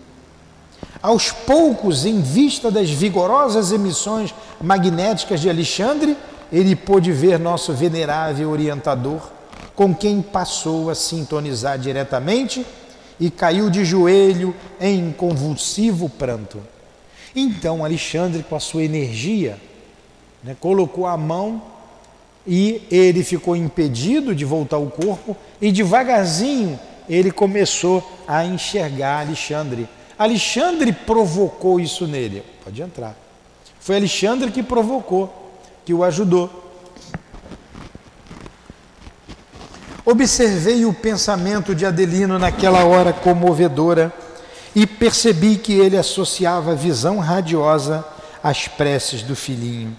[1.03, 6.17] Aos poucos, em vista das vigorosas emissões magnéticas de Alexandre,
[6.53, 9.21] ele pôde ver nosso venerável orientador,
[9.75, 12.67] com quem passou a sintonizar diretamente
[13.19, 16.59] e caiu de joelho em convulsivo pranto.
[17.35, 19.59] Então Alexandre, com a sua energia,
[20.43, 21.63] né, colocou a mão
[22.47, 26.79] e ele ficou impedido de voltar ao corpo e devagarzinho
[27.11, 29.89] ele começou a enxergar Alexandre.
[30.17, 32.45] Alexandre provocou isso nele.
[32.63, 33.17] Pode entrar.
[33.81, 36.49] Foi Alexandre que provocou, que o ajudou.
[40.07, 44.13] Observei o pensamento de Adelino naquela hora comovedora
[44.75, 48.05] e percebi que ele associava a visão radiosa
[48.43, 49.97] às preces do filhinho.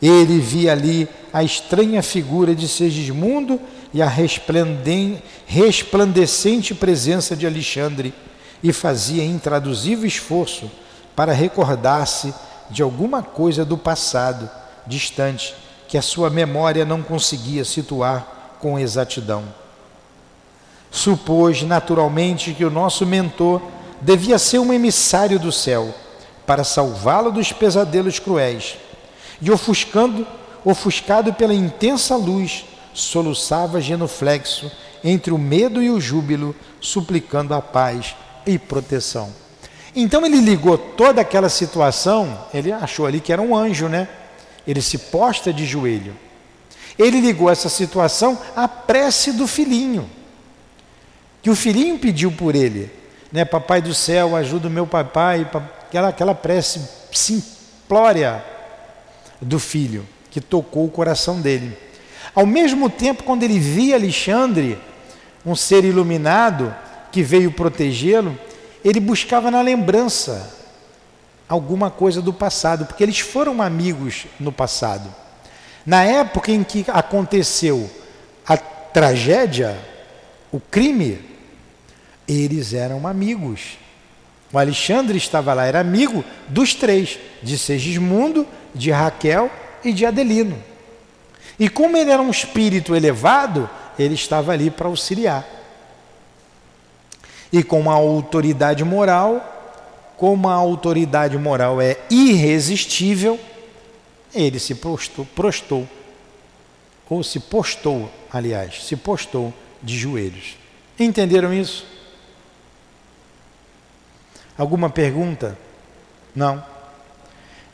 [0.00, 3.60] Ele via ali a estranha figura de Segismundo
[3.92, 4.08] e a
[5.46, 8.14] resplandecente presença de Alexandre
[8.62, 10.70] e fazia intraduzível esforço
[11.14, 12.32] para recordar-se
[12.70, 14.48] de alguma coisa do passado
[14.86, 15.54] distante
[15.86, 19.44] que a sua memória não conseguia situar com exatidão.
[20.90, 23.60] Supôs naturalmente que o nosso mentor
[24.00, 25.94] devia ser um emissário do céu
[26.46, 28.76] para salvá-lo dos pesadelos cruéis
[29.40, 30.26] e ofuscando,
[30.64, 34.70] ofuscado pela intensa luz, soluçava genuflexo
[35.02, 38.14] entre o medo e o júbilo, suplicando a paz
[38.46, 39.32] e proteção.
[39.94, 44.08] Então ele ligou toda aquela situação, ele achou ali que era um anjo, né?
[44.66, 46.14] Ele se posta de joelho.
[46.98, 50.08] Ele ligou essa situação à prece do filhinho,
[51.42, 52.90] que o filhinho pediu por ele,
[53.32, 53.44] né?
[53.44, 55.48] Papai do céu, ajuda o meu papai,
[55.88, 58.44] aquela, aquela prece simplória
[59.40, 61.76] do filho, que tocou o coração dele.
[62.34, 64.78] Ao mesmo tempo, quando ele via Alexandre,
[65.44, 66.74] um ser iluminado
[67.10, 68.38] que veio protegê-lo,
[68.84, 70.58] ele buscava na lembrança
[71.48, 75.12] alguma coisa do passado, porque eles foram amigos no passado.
[75.84, 77.90] Na época em que aconteceu
[78.46, 79.76] a tragédia,
[80.52, 81.18] o crime,
[82.28, 83.78] eles eram amigos.
[84.52, 89.50] O Alexandre estava lá, era amigo dos três, de Segismundo, de Raquel
[89.84, 90.62] e de Adelino.
[91.58, 93.68] E como ele era um espírito elevado,
[93.98, 95.46] ele estava ali para auxiliar.
[97.52, 103.38] E com a autoridade moral, como a autoridade moral é irresistível,
[104.34, 105.88] ele se prostou, prostou
[107.08, 109.52] ou se postou, aliás, se postou
[109.82, 110.56] de joelhos.
[110.96, 111.84] Entenderam isso?
[114.56, 115.58] Alguma pergunta?
[116.34, 116.64] Não.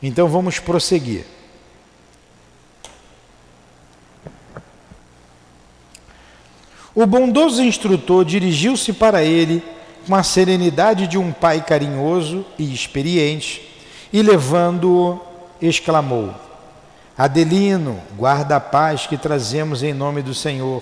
[0.01, 1.25] Então vamos prosseguir.
[6.93, 9.63] O bondoso instrutor dirigiu-se para ele
[10.07, 13.69] com a serenidade de um pai carinhoso e experiente
[14.11, 15.19] e, levando-o,
[15.61, 16.33] exclamou:
[17.15, 20.81] Adelino, guarda a paz que trazemos em nome do Senhor.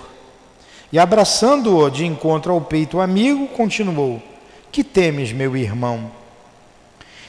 [0.92, 4.22] E abraçando-o de encontro ao peito amigo, continuou:
[4.70, 6.10] Que temes, meu irmão?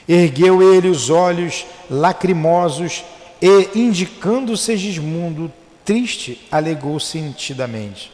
[0.07, 3.03] Ergueu ele os olhos lacrimosos
[3.41, 5.51] e, indicando Segismundo,
[5.83, 8.11] triste, alegou sentidamente: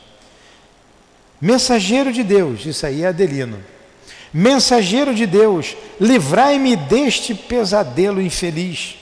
[1.39, 3.63] Mensageiro de Deus, isso aí é Adelino.
[4.33, 8.95] Mensageiro de Deus, livrai-me deste pesadelo infeliz.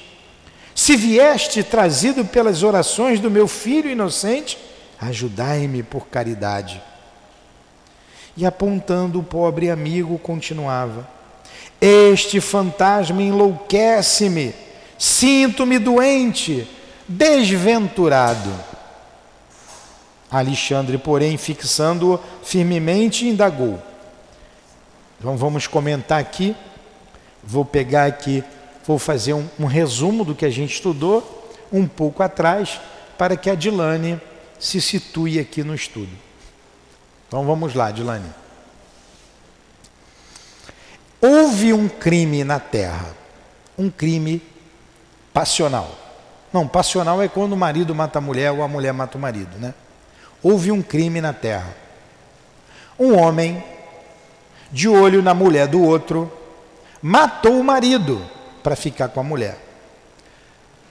[0.75, 4.57] Se vieste trazido pelas orações do meu filho inocente,
[4.99, 6.81] ajudai-me por caridade.
[8.35, 11.07] E apontando o pobre amigo, continuava:
[11.81, 14.53] Este fantasma enlouquece-me,
[14.99, 16.67] sinto-me doente,
[17.07, 18.53] desventurado.
[20.29, 23.81] Alexandre, porém, fixando-o firmemente, indagou.
[25.19, 26.55] Então vamos comentar aqui.
[27.43, 28.43] Vou pegar aqui,
[28.85, 32.79] vou fazer um, um resumo do que a gente estudou um pouco atrás,
[33.17, 34.21] para que a Dilane
[34.59, 36.11] se situe aqui no estudo.
[37.27, 38.40] Então vamos lá, Dilane.
[41.21, 43.15] Houve um crime na terra,
[43.77, 44.41] um crime
[45.33, 45.95] passional.
[46.51, 49.57] Não, passional é quando o marido mata a mulher ou a mulher mata o marido,
[49.57, 49.73] né?
[50.43, 51.73] houve um crime na terra.
[52.99, 53.63] Um homem,
[54.71, 56.31] de olho na mulher do outro,
[57.01, 58.21] matou o marido
[58.63, 59.57] para ficar com a mulher.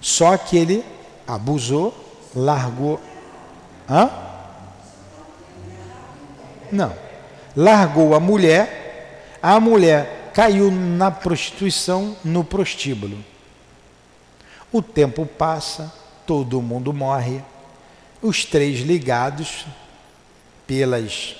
[0.01, 0.85] Só que ele
[1.27, 1.95] abusou,
[2.35, 3.01] largou.
[3.89, 4.11] Hã?
[6.71, 6.95] Não.
[7.57, 13.25] Largou a mulher, a mulher caiu na prostituição no prostíbulo.
[14.73, 15.93] O tempo passa,
[16.27, 17.43] todo mundo morre
[18.23, 19.65] os três ligados
[20.67, 21.37] pelas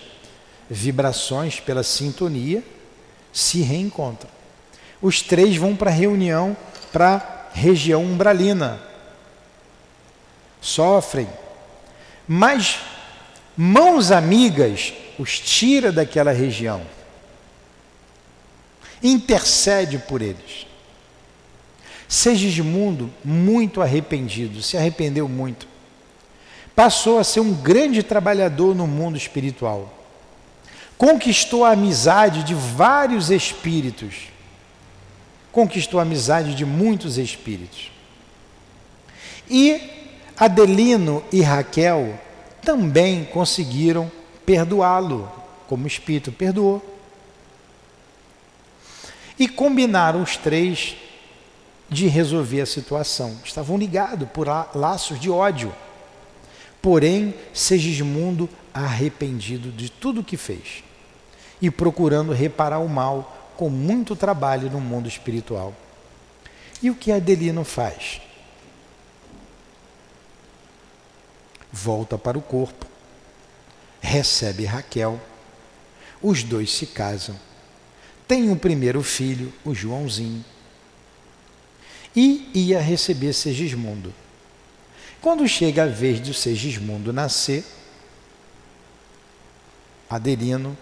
[0.69, 2.65] vibrações, pela sintonia,
[3.33, 4.31] se reencontram.
[5.01, 6.57] Os três vão para a reunião
[6.93, 8.81] para a região umbralina.
[10.61, 11.29] Sofrem.
[12.27, 12.81] Mas
[13.57, 16.83] mãos amigas os tira daquela região.
[19.03, 20.67] Intercede por eles.
[22.09, 25.71] Segismundo, muito arrependido, se arrependeu muito
[26.81, 29.93] passou a ser um grande trabalhador no mundo espiritual.
[30.97, 34.29] Conquistou a amizade de vários espíritos.
[35.53, 37.93] Conquistou a amizade de muitos espíritos.
[39.47, 39.79] E
[40.39, 42.19] Adelino e Raquel
[42.63, 44.11] também conseguiram
[44.47, 45.31] perdoá-lo,
[45.67, 46.90] como espírito perdoou.
[49.41, 50.95] E combinaram os três
[51.89, 53.41] de resolver a situação.
[53.45, 55.75] Estavam ligados por laços de ódio.
[56.81, 60.85] Porém, Segismundo arrependido de tudo o que fez
[61.61, 65.75] e procurando reparar o mal com muito trabalho no mundo espiritual.
[66.83, 68.21] E o que Adelino faz?
[71.71, 72.87] Volta para o corpo,
[74.01, 75.21] recebe Raquel,
[76.23, 77.37] os dois se casam,
[78.31, 80.45] tem um primeiro filho, o Joãozinho,
[82.15, 84.15] e ia receber Segismundo.
[85.21, 87.65] Quando chega a vez de o Segismundo nascer,
[90.09, 90.79] Adelino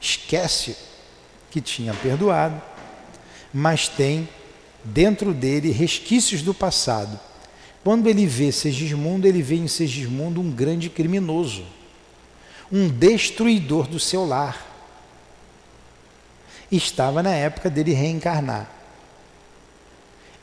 [0.00, 0.76] esquece
[1.50, 2.62] que tinha perdoado,
[3.52, 4.28] mas tem
[4.84, 7.18] dentro dele resquícios do passado.
[7.82, 11.66] Quando ele vê Segismundo, ele vê em Segismundo um grande criminoso,
[12.70, 14.65] um destruidor do seu lar.
[16.70, 18.68] Estava na época dele reencarnar.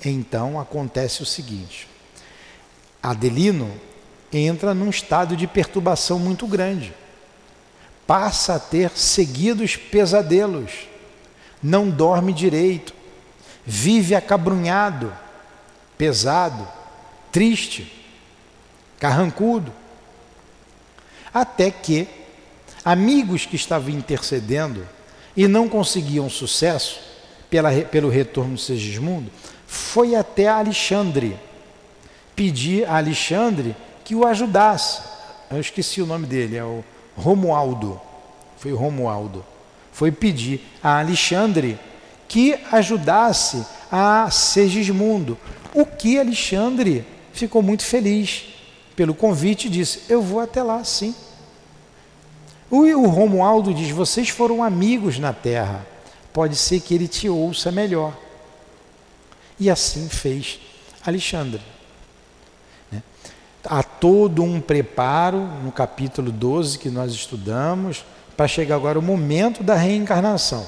[0.04, 1.88] Então acontece o seguinte:
[3.02, 3.72] Adelino
[4.32, 6.94] entra num estado de perturbação muito grande.
[8.08, 10.88] Passa a ter seguidos pesadelos,
[11.62, 12.94] não dorme direito,
[13.66, 15.14] vive acabrunhado,
[15.98, 16.68] pesado,
[17.32, 18.06] triste,
[19.00, 19.72] carrancudo.
[21.34, 22.08] Até que
[22.84, 24.88] amigos que estavam intercedendo
[25.36, 27.00] e não conseguiam sucesso
[27.50, 29.32] pela, pelo retorno de Segismundo,
[29.68, 31.38] foi até Alexandre
[32.36, 35.02] pedir a Alexandre que o ajudasse.
[35.50, 36.84] Eu esqueci o nome dele, é o
[37.16, 38.00] Romualdo.
[38.58, 39.46] Foi o Romualdo.
[39.92, 41.80] Foi pedir a Alexandre
[42.28, 45.38] que ajudasse a Segismundo.
[45.74, 48.46] O que Alexandre ficou muito feliz
[48.96, 51.14] pelo convite e disse: Eu vou até lá, sim.
[52.76, 55.86] O, Romualdo diz: Vocês foram amigos na terra.
[56.34, 58.18] Pode ser que ele te ouça melhor.
[59.60, 60.60] E assim fez
[61.06, 61.62] Alexandre.
[62.92, 63.04] Né?
[63.64, 68.04] Há todo um preparo no capítulo 12 que nós estudamos
[68.36, 70.66] para chegar agora o momento da reencarnação.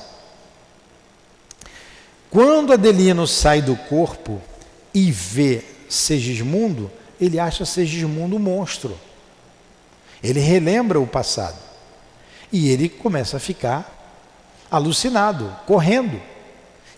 [2.30, 4.40] Quando Adelino sai do corpo
[4.94, 8.96] e vê Segismundo, ele acha Segismundo um monstro.
[10.22, 11.66] Ele relembra o passado.
[12.52, 13.92] E ele começa a ficar
[14.70, 16.22] alucinado, correndo.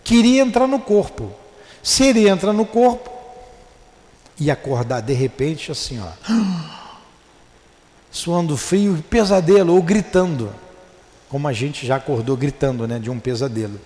[0.04, 1.32] Queria entrar no corpo.
[1.82, 3.10] Se ele entra no corpo
[4.38, 6.08] e acordar de repente assim, ó,
[8.10, 10.54] suando frio, pesadelo ou gritando,
[11.28, 13.80] como a gente já acordou gritando, né, de um pesadelo.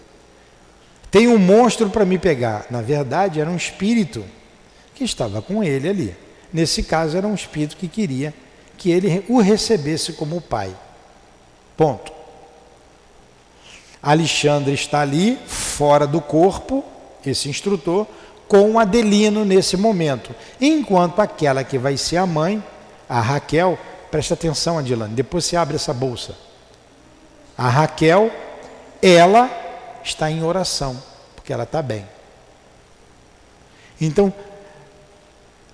[1.11, 2.67] Tem um monstro para me pegar.
[2.71, 4.25] Na verdade, era um espírito
[4.95, 6.17] que estava com ele ali.
[6.53, 8.33] Nesse caso, era um espírito que queria
[8.79, 10.75] que ele o recebesse como pai.
[11.83, 12.13] Ponto.
[14.01, 16.85] Alexandre está ali, fora do corpo,
[17.27, 18.07] esse instrutor,
[18.47, 20.33] com Adelino nesse momento.
[20.61, 22.63] Enquanto aquela que vai ser a mãe,
[23.09, 23.77] a Raquel,
[24.13, 26.37] presta atenção, Adilane, depois você abre essa bolsa.
[27.59, 28.31] A Raquel,
[29.03, 29.51] ela
[30.05, 31.03] está em oração,
[31.35, 32.07] porque ela está bem.
[34.01, 34.33] Então,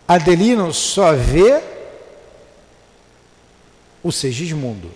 [0.09, 1.63] Adelino só vê
[4.03, 4.91] o Segismundo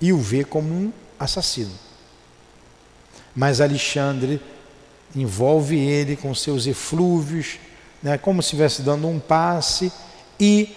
[0.00, 1.72] e o vê como um assassino.
[3.34, 4.40] Mas Alexandre
[5.14, 7.58] envolve ele com seus eflúvios,
[8.02, 9.92] né, como se estivesse dando um passe,
[10.38, 10.74] e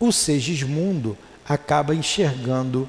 [0.00, 2.88] o Segismundo acaba enxergando.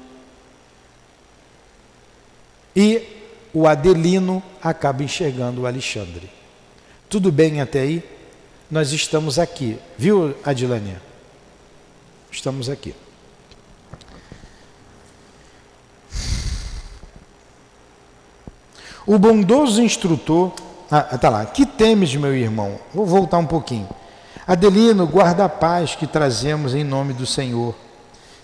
[2.74, 3.06] E
[3.52, 6.30] o Adelino acaba enxergando o Alexandre.
[7.08, 8.02] Tudo bem até aí?
[8.70, 11.02] Nós estamos aqui, viu, Adilânia?
[12.30, 12.94] Estamos aqui.
[19.06, 20.52] O bondoso instrutor,
[20.90, 22.78] ah, tá lá, que temes, meu irmão?
[22.92, 23.88] Vou voltar um pouquinho.
[24.46, 27.74] Adelino, guarda a paz que trazemos em nome do Senhor.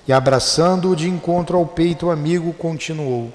[0.06, 3.32] E abraçando-o de encontro ao peito, o amigo continuou: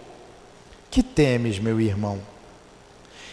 [0.89, 2.19] Que temes, meu irmão?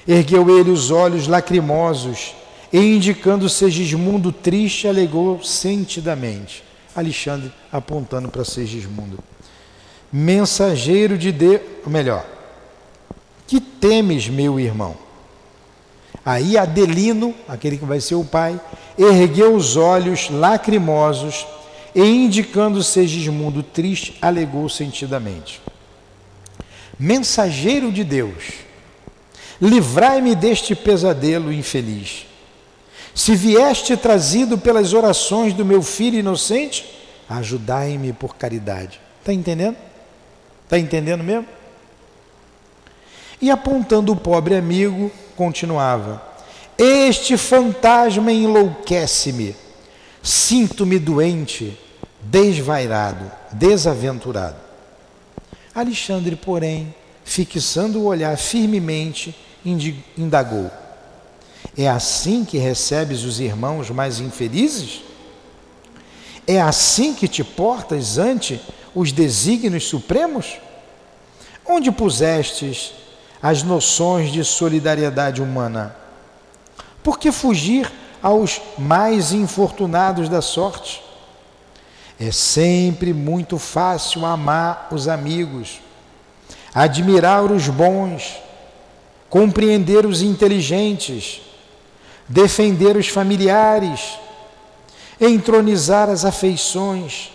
[0.07, 2.34] Ergueu ele os olhos lacrimosos
[2.72, 6.64] e, indicando Segismundo triste, alegou sentidamente.
[6.97, 9.18] Alexandre apontando para Segismundo.
[10.11, 12.26] Mensageiro de Deus, melhor,
[13.49, 14.94] que temes, meu irmão?
[16.24, 18.61] Aí Adelino, aquele que vai ser o pai,
[18.99, 21.46] ergueu os olhos lacrimosos
[21.94, 25.62] e, indicando Segismundo triste, alegou sentidamente:
[26.99, 28.53] Mensageiro de Deus,
[29.61, 32.26] livrai-me deste pesadelo infeliz.
[33.14, 36.84] Se vieste trazido pelas orações do meu filho inocente,
[37.26, 39.01] ajudai-me por caridade.
[39.20, 39.76] Está entendendo?
[40.64, 41.57] Está entendendo mesmo?
[43.41, 46.22] E apontando o pobre amigo, continuava:
[46.76, 49.55] Este fantasma enlouquece-me.
[50.22, 51.78] Sinto-me doente,
[52.20, 54.57] desvairado, desaventurado.
[55.74, 56.93] Alexandre, porém,
[57.24, 59.34] fixando o olhar firmemente,
[60.16, 60.70] indagou:
[61.76, 65.03] É assim que recebes os irmãos mais infelizes?
[66.45, 68.61] É assim que te portas ante
[68.95, 70.59] os desígnios supremos?
[71.64, 72.93] Onde pusestes
[73.43, 75.95] as noções de solidariedade humana?
[77.03, 77.91] Por que fugir
[78.22, 81.03] aos mais infortunados da sorte?
[82.18, 85.80] É sempre muito fácil amar os amigos,
[86.74, 88.36] admirar os bons,
[89.30, 91.41] compreender os inteligentes,
[92.28, 94.18] defender os familiares,
[95.20, 97.30] entronizar as afeições,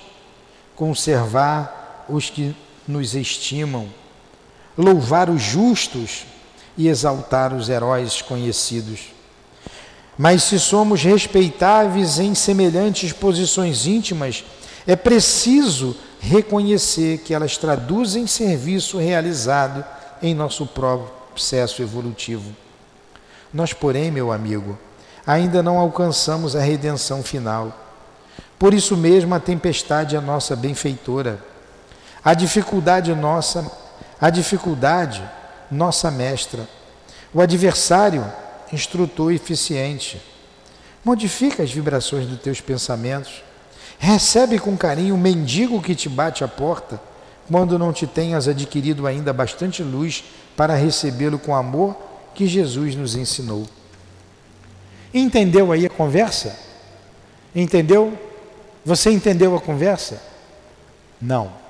[0.76, 2.54] conservar os que
[2.86, 3.88] nos estimam
[4.78, 6.26] louvar os justos
[6.78, 9.14] e exaltar os heróis conhecidos.
[10.18, 14.44] Mas se somos respeitáveis em semelhantes posições íntimas,
[14.86, 19.84] é preciso reconhecer que elas traduzem serviço realizado
[20.22, 22.56] em nosso próprio processo evolutivo.
[23.54, 24.78] Nós, porém, meu amigo,
[25.26, 27.78] ainda não alcançamos a redenção final.
[28.58, 31.44] Por isso mesmo a tempestade é nossa benfeitora.
[32.24, 33.70] A dificuldade nossa
[34.24, 35.22] a dificuldade,
[35.70, 36.66] nossa mestra.
[37.34, 38.26] O adversário,
[38.72, 40.22] instrutor eficiente.
[41.04, 43.44] Modifica as vibrações dos teus pensamentos.
[44.00, 47.02] Recebe com carinho o mendigo que te bate à porta,
[47.52, 50.24] quando não te tenhas adquirido ainda bastante luz
[50.56, 51.94] para recebê-lo com amor
[52.34, 53.68] que Jesus nos ensinou.
[55.14, 56.58] Entendeu aí a conversa?
[57.54, 58.18] Entendeu?
[58.86, 60.24] Você entendeu a conversa?
[61.22, 61.63] Não.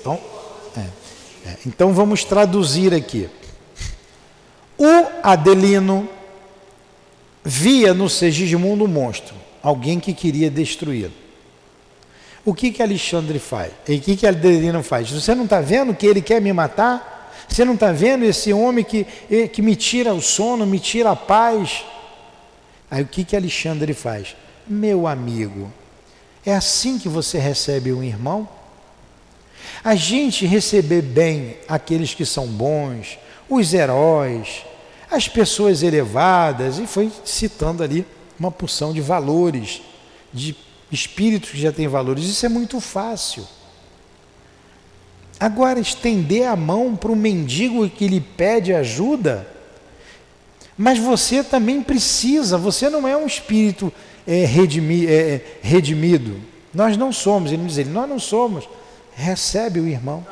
[0.00, 0.18] Então,
[0.76, 0.80] é,
[1.48, 1.56] é.
[1.66, 3.28] então vamos traduzir aqui.
[4.76, 4.86] O
[5.22, 6.08] Adelino
[7.44, 11.12] via no Segismundo um monstro, alguém que queria destruí-lo.
[12.44, 13.72] O que que Alexandre faz?
[13.88, 15.10] E o que que Adelino faz?
[15.10, 17.34] Você não está vendo que ele quer me matar?
[17.48, 19.04] Você não está vendo esse homem que,
[19.52, 21.84] que me tira o sono, me tira a paz?
[22.90, 24.36] Aí o que que Alexandre faz?
[24.66, 25.72] Meu amigo,
[26.44, 28.48] é assim que você recebe um irmão?
[29.82, 33.18] A gente receber bem aqueles que são bons,
[33.48, 34.64] os heróis,
[35.10, 38.04] as pessoas elevadas, e foi citando ali
[38.38, 39.82] uma porção de valores,
[40.32, 40.54] de
[40.90, 42.24] espíritos que já têm valores.
[42.24, 43.46] Isso é muito fácil.
[45.40, 49.46] Agora, estender a mão para o mendigo que lhe pede ajuda,
[50.76, 53.92] mas você também precisa, você não é um espírito
[54.26, 56.36] é, redimi, é, redimido.
[56.74, 58.68] Nós não somos, ele diz ele, nós não somos.
[59.18, 60.24] Recebe o irmão.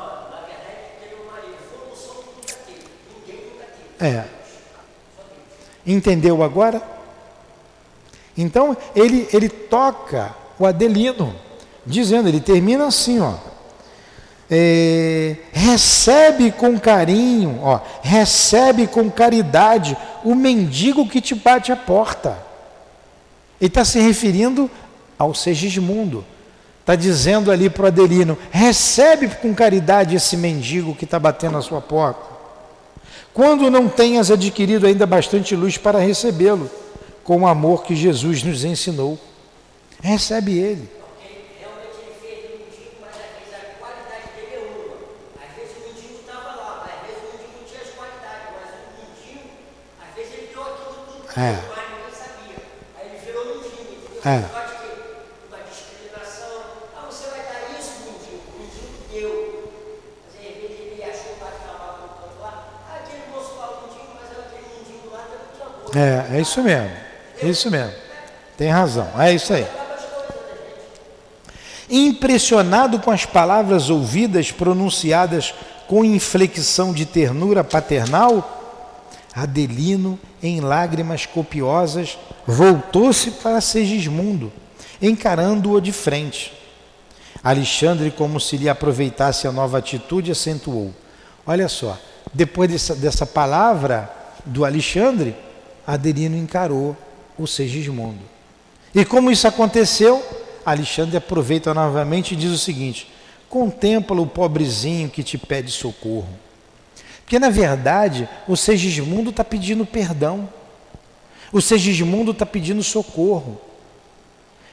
[3.99, 4.25] É.
[5.85, 6.81] Entendeu agora?
[8.39, 11.35] Então ele, ele toca o Adelino,
[11.85, 13.35] dizendo, ele termina assim, ó.
[14.49, 22.39] É, recebe com carinho, ó, recebe com caridade o mendigo que te bate a porta.
[23.61, 24.71] Ele está se referindo
[25.19, 26.25] ao Segismundo.
[26.87, 31.63] Está dizendo ali para o Adelino: recebe com caridade esse mendigo que está batendo a
[31.63, 32.37] sua porta.
[33.35, 36.71] Quando não tenhas adquirido ainda bastante luz para recebê-lo,
[37.25, 39.19] com o amor que Jesus nos ensinou,
[40.01, 40.97] recebe ele.
[51.37, 51.77] É.
[54.25, 54.43] É.
[55.47, 56.63] Uma discriminação.
[56.97, 58.43] Ah, você vai dar isso, mendigo.
[58.49, 59.73] O mendigo deu.
[60.25, 62.67] Mas aí, às vezes, ele achou que estava no canto lá.
[62.89, 65.86] Ah, aquele moço lá, o mendigo, mas aquele mendigo lá também tinha boa.
[65.97, 66.91] É, é isso mesmo.
[67.43, 67.95] É isso mesmo.
[68.55, 69.09] Tem razão.
[69.19, 69.67] É isso aí.
[71.89, 75.55] Impressionado com as palavras ouvidas pronunciadas
[75.89, 78.53] com inflexão de ternura paternal,
[79.35, 84.53] Adelino, em lágrimas copiosas, voltou-se para Segismundo,
[85.01, 86.53] encarando-o de frente.
[87.43, 90.93] Alexandre, como se lhe aproveitasse a nova atitude, acentuou:
[91.47, 91.97] Olha só,
[92.35, 94.11] depois dessa, dessa palavra
[94.45, 95.37] do Alexandre,
[95.87, 96.97] Adelino encarou
[97.39, 98.21] o Segismundo.
[98.95, 100.25] E como isso aconteceu,
[100.65, 103.09] Alexandre aproveita novamente e diz o seguinte:
[103.49, 106.29] Contempla o pobrezinho que te pede socorro.
[107.21, 110.49] Porque na verdade o Segismundo está pedindo perdão.
[111.53, 113.61] O Segismundo está pedindo socorro.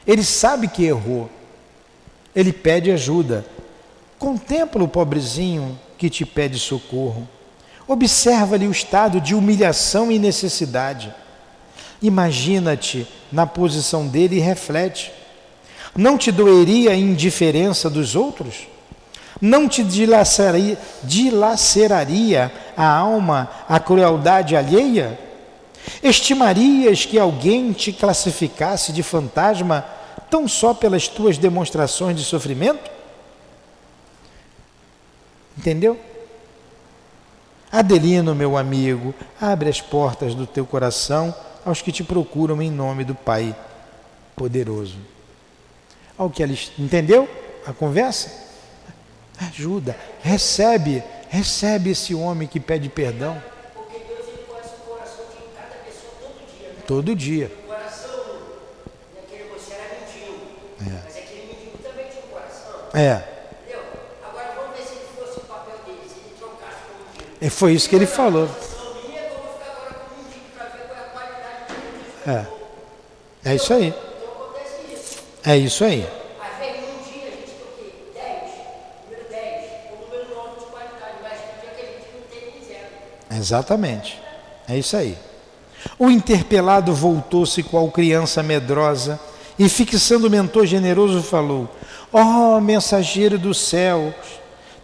[0.06, 1.30] Ele sabe que errou.
[2.36, 3.46] Ele pede ajuda.
[4.18, 7.28] Contempla o pobrezinho que te pede socorro.
[7.88, 11.14] Observa-lhe o estado de humilhação e necessidade.
[12.02, 15.12] Imagina-te na posição dele e reflete.
[15.96, 18.68] Não te doeria a indiferença dos outros?
[19.42, 25.20] Não te dilaceraria, dilaceraria a alma a crueldade alheia?
[26.02, 29.86] Estimarias que alguém te classificasse de fantasma
[30.30, 32.90] tão só pelas tuas demonstrações de sofrimento?
[35.58, 36.00] Entendeu?
[37.74, 41.34] Adelino, meu amigo, abre as portas do teu coração
[41.66, 43.56] aos que te procuram em nome do Pai
[44.36, 44.98] poderoso.
[46.16, 47.28] Ao que eles entendeu
[47.66, 48.32] a conversa?
[49.40, 53.42] Ajuda, recebe, recebe esse homem que pede perdão.
[53.74, 56.72] Porque Deus ele conhece o coração de cada pessoa todo dia.
[56.86, 57.52] Todo dia.
[57.64, 58.40] O coração
[59.16, 60.46] daquele você era mendigo.
[60.80, 61.02] É.
[61.04, 62.74] Mas aquele mendigo também tinha coração.
[62.94, 63.24] É,
[63.64, 63.84] Entendeu?
[64.24, 67.33] Agora vamos ver se ele fosse o papel dele, se ele trocasse com o mendigo.
[67.44, 68.50] E foi isso que ele falou.
[72.26, 72.32] É.
[72.32, 72.48] É.
[73.44, 73.94] É isso aí.
[75.44, 76.08] É isso aí.
[76.42, 77.92] Às vezes num dia a gente tem o quê?
[78.14, 78.32] 10,
[79.04, 82.54] número 10, o número 9 de qualidade, mas no dia que a gente não tem
[82.54, 82.88] nem zero.
[83.38, 84.22] Exatamente.
[84.70, 85.18] É isso aí.
[86.00, 89.20] O interpelado voltou-se qual criança medrosa
[89.60, 91.70] e, fixando o mentor generoso, falou:
[92.14, 94.14] Ó oh, mensageiro dos céus,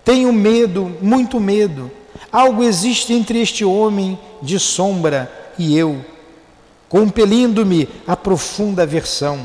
[0.03, 1.98] tenho medo, muito medo.
[2.31, 6.03] Algo existe entre este homem de sombra e eu,
[6.87, 9.39] compelindo-me a profunda aversão.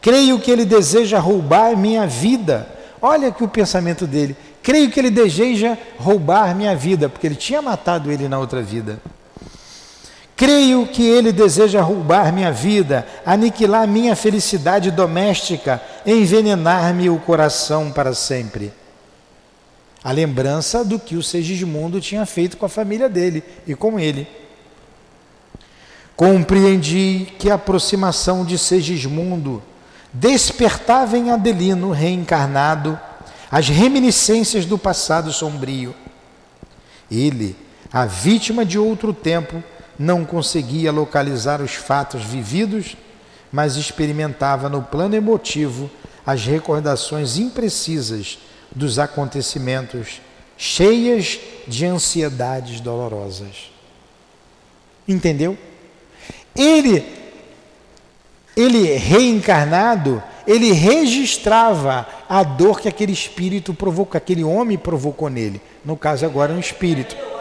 [0.00, 2.68] Creio que ele deseja roubar minha vida.
[3.00, 4.36] Olha aqui o pensamento dele.
[4.62, 9.00] Creio que ele deseja roubar minha vida, porque ele tinha matado ele na outra vida.
[10.36, 18.12] Creio que ele deseja roubar minha vida, aniquilar minha felicidade doméstica, envenenar-me o coração para
[18.12, 18.72] sempre.
[20.02, 24.26] A lembrança do que o Segismundo tinha feito com a família dele e com ele.
[26.16, 29.62] Compreendi que a aproximação de Segismundo
[30.12, 32.98] despertava em Adelino reencarnado
[33.50, 35.94] as reminiscências do passado sombrio.
[37.10, 37.56] Ele,
[37.92, 39.62] a vítima de outro tempo,
[39.98, 42.96] não conseguia localizar os fatos vividos,
[43.52, 45.90] mas experimentava no plano emotivo
[46.24, 48.38] as recordações imprecisas
[48.74, 50.20] dos acontecimentos,
[50.56, 53.70] cheias de ansiedades dolorosas.
[55.06, 55.58] Entendeu?
[56.54, 57.04] Ele,
[58.56, 65.60] ele reencarnado, ele registrava a dor que aquele espírito provocou, aquele homem provocou nele.
[65.84, 67.16] No caso agora é um espírito.
[67.16, 67.32] Eu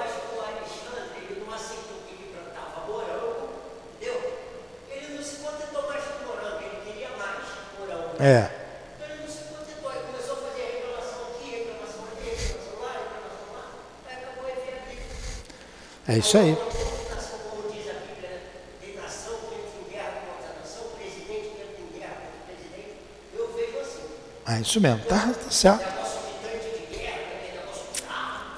[23.33, 24.01] eu vejo assim.
[24.47, 25.05] É isso mesmo.
[25.05, 26.01] Tá, tá certo.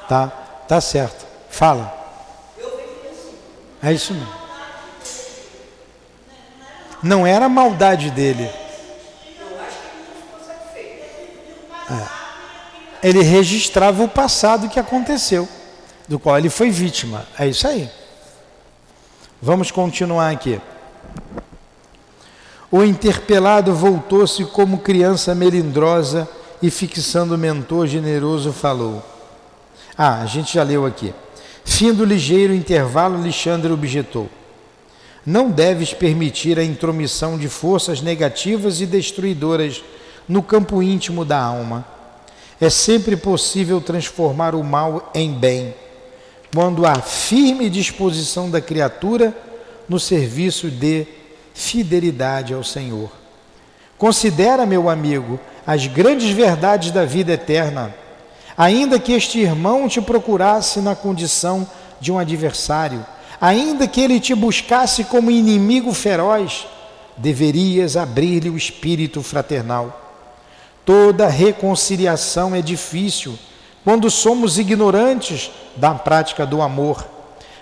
[0.07, 0.27] Tá,
[0.67, 1.25] tá certo.
[1.49, 2.01] Fala.
[3.81, 4.43] É isso mesmo.
[7.03, 8.49] Não era a maldade dele.
[10.45, 11.03] Satisfeito.
[13.03, 15.47] Ele registrava o passado que aconteceu,
[16.07, 17.25] do qual ele foi vítima.
[17.37, 17.89] É isso aí.
[19.41, 20.59] Vamos continuar aqui.
[22.71, 26.27] O interpelado voltou-se como criança melindrosa
[26.61, 29.03] e, fixando o mentor generoso, falou:
[29.97, 31.13] Ah, a gente já leu aqui.
[31.65, 34.29] Fim do ligeiro intervalo, Alexandre objetou:
[35.25, 39.83] Não deves permitir a intromissão de forças negativas e destruidoras
[40.27, 41.85] no campo íntimo da alma.
[42.59, 45.75] É sempre possível transformar o mal em bem,
[46.53, 49.35] quando há firme disposição da criatura
[49.89, 51.07] no serviço de
[51.53, 53.11] fidelidade ao Senhor.
[53.97, 57.93] Considera, meu amigo, as grandes verdades da vida eterna.
[58.55, 61.67] Ainda que este irmão te procurasse na condição
[61.99, 63.03] de um adversário,
[63.41, 66.67] ainda que ele te buscasse como inimigo feroz,
[67.17, 69.99] deverias abrir-lhe o espírito fraternal.
[70.85, 73.37] Toda reconciliação é difícil
[73.83, 77.05] quando somos ignorantes da prática do amor,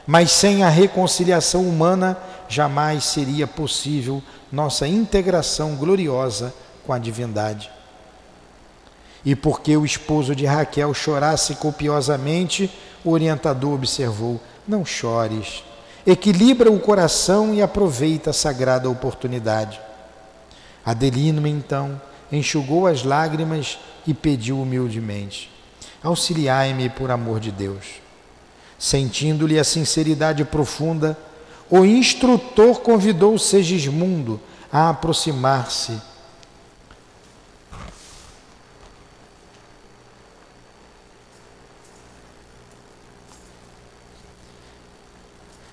[0.06, 2.18] mas sem a reconciliação humana
[2.48, 6.54] jamais seria possível nossa integração gloriosa
[6.86, 7.70] com a divindade.
[9.24, 12.72] E porque o esposo de Raquel chorasse copiosamente,
[13.04, 15.64] o orientador observou: Não chores,
[16.06, 19.80] equilibra o coração e aproveita a sagrada oportunidade.
[20.84, 22.02] Adelino, então,
[22.32, 25.51] enxugou as lágrimas e pediu humildemente:
[26.04, 28.02] Auxiliai-me por amor de Deus.
[28.78, 31.18] Sentindo-lhe a sinceridade profunda,
[31.70, 34.42] o instrutor convidou Segismundo
[34.72, 36.02] a aproximar-se.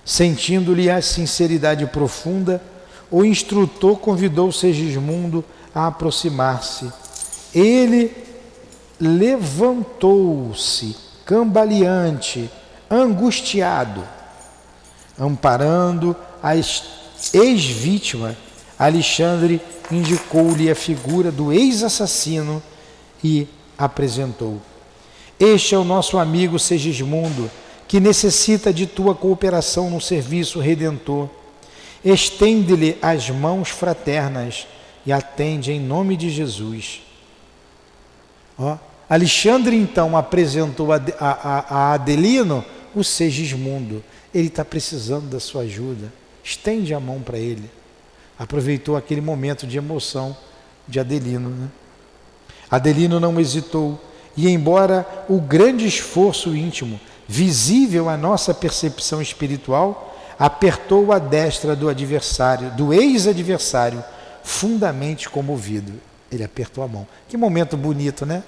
[0.05, 2.61] Sentindo-lhe a sinceridade profunda,
[3.09, 6.91] o instrutor convidou Segismundo a aproximar-se.
[7.53, 8.28] Ele
[8.99, 10.95] levantou-se,
[11.25, 12.49] cambaleante,
[12.89, 14.03] angustiado,
[15.17, 18.35] amparando a ex-vítima.
[18.77, 22.61] Alexandre indicou-lhe a figura do ex-assassino
[23.23, 23.47] e
[23.77, 24.59] apresentou.
[25.39, 27.49] Este é o nosso amigo Segismundo,
[27.87, 31.29] que necessita de tua cooperação no serviço redentor.
[32.03, 34.67] Estende-lhe as mãos fraternas
[35.05, 37.01] e atende em nome de Jesus.
[38.57, 38.77] Ó,
[39.09, 42.63] Alexandre então apresentou a, a, a Adelino
[42.95, 44.03] o Segismundo.
[44.33, 46.13] Ele está precisando da sua ajuda.
[46.43, 47.69] Estende a mão para ele.
[48.37, 50.37] Aproveitou aquele momento de emoção
[50.87, 51.49] de Adelino.
[51.49, 51.67] Né?
[52.69, 53.99] Adelino não hesitou
[54.37, 61.89] e, embora o grande esforço íntimo, visível à nossa percepção espiritual, apertou a destra do
[61.89, 64.03] adversário, do ex-adversário,
[64.43, 65.93] fundamente comovido.
[66.31, 67.07] Ele apertou a mão.
[67.27, 68.43] Que momento bonito, né?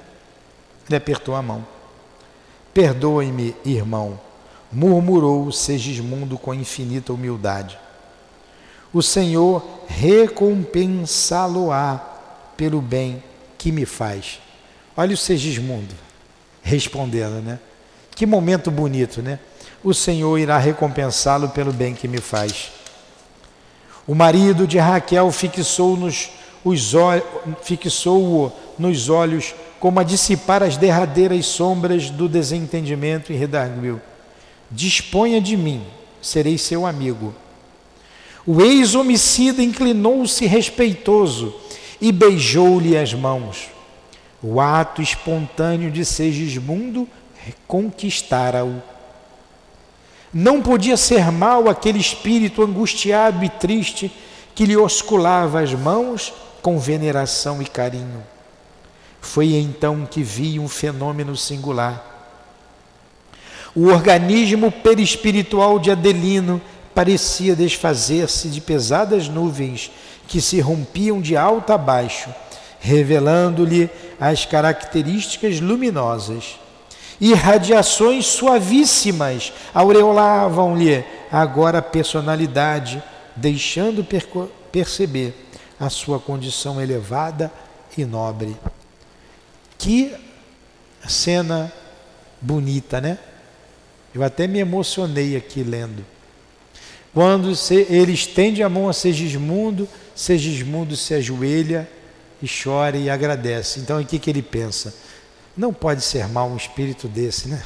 [0.88, 1.66] Ele apertou a mão.
[2.74, 4.18] Perdoe-me, irmão,
[4.72, 7.78] murmurou Segismundo com infinita humildade.
[8.94, 11.98] O Senhor recompensá-lo-á
[12.56, 13.22] pelo bem
[13.58, 14.40] que me faz.
[14.96, 15.96] Olha o Segismundo
[16.62, 17.60] respondendo, né?
[18.16, 19.40] Que momento bonito, né?
[19.84, 22.72] O Senhor irá recompensá-lo pelo bem que me faz.
[24.08, 26.30] O marido de Raquel fixou-nos
[26.64, 26.94] os
[27.64, 34.00] fixou-o nos olhos como a dissipar as derradeiras sombras do desentendimento e redarguiu:
[34.70, 35.84] Disponha de mim,
[36.22, 37.34] serei seu amigo.
[38.46, 41.54] O ex-homicida inclinou-se respeitoso
[42.00, 43.70] e beijou-lhe as mãos.
[44.42, 47.10] O ato espontâneo de Segismundo
[47.68, 48.82] conquistara-o.
[50.32, 54.12] Não podia ser mal aquele espírito angustiado e triste
[54.54, 58.24] que lhe osculava as mãos com veneração e carinho.
[59.22, 62.10] Foi então que vi um fenômeno singular.
[63.74, 66.60] O organismo perispiritual de Adelino
[66.94, 69.92] parecia desfazer-se de pesadas nuvens
[70.28, 72.30] que se rompiam de alto a baixo,
[72.82, 76.60] revelando-lhe as características luminosas.
[77.22, 83.02] Irradiações suavíssimas aureolavam-lhe agora a personalidade,
[83.36, 84.06] deixando
[84.72, 85.48] perceber
[85.80, 87.52] a sua condição elevada
[87.98, 88.58] e nobre.
[89.82, 90.16] Que
[91.08, 91.74] cena
[92.40, 93.18] bonita, né?
[94.14, 96.06] Eu até me emocionei aqui lendo.
[97.12, 97.52] Quando
[97.90, 101.90] ele estende a mão a Segismundo, Segismundo se ajoelha
[102.44, 103.80] e chora e agradece.
[103.80, 104.94] Então, o que, que ele pensa?
[105.58, 107.64] Não pode ser mal um espírito desse, né?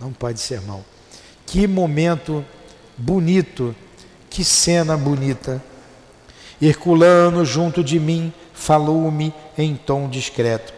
[0.00, 0.84] Não pode ser mal.
[1.46, 2.44] Que momento
[2.96, 3.72] bonito,
[4.28, 5.62] que cena bonita.
[6.60, 10.77] Herculano, junto de mim, falou-me em tom discreto.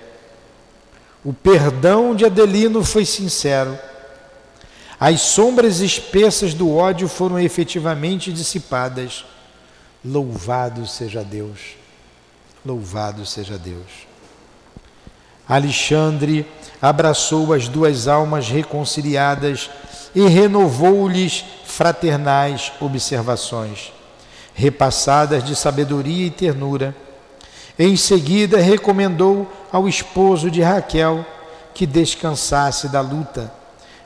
[1.24, 3.78] O perdão de Adelino foi sincero.
[4.98, 9.24] As sombras espessas do ódio foram efetivamente dissipadas.
[10.04, 11.76] Louvado seja Deus.
[12.64, 14.08] Louvado seja Deus.
[15.46, 16.46] Alexandre
[16.80, 19.68] abraçou as duas almas reconciliadas
[20.14, 23.92] e renovou-lhes fraternais observações,
[24.54, 26.94] repassadas de sabedoria e ternura
[27.82, 31.24] em seguida, recomendou ao esposo de Raquel
[31.74, 33.52] que descansasse da luta,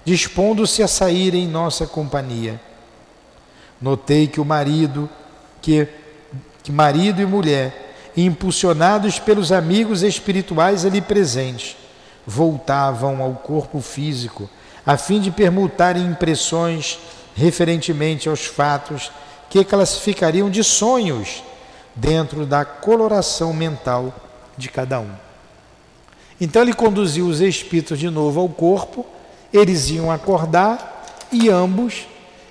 [0.05, 2.61] dispondo-se a sair em nossa companhia.
[3.81, 5.09] Notei que o marido,
[5.61, 5.89] que,
[6.63, 11.77] que marido e mulher, impulsionados pelos amigos espirituais ali presentes,
[12.27, 14.49] voltavam ao corpo físico,
[14.87, 16.99] a fim de permutarem impressões
[17.35, 19.11] referentemente aos fatos
[19.51, 21.43] que classificariam de sonhos
[21.95, 24.15] dentro da coloração mental
[24.57, 25.11] de cada um.
[26.41, 29.07] Então ele conduziu os espíritos de novo ao corpo,
[29.53, 32.07] eles iam acordar e ambos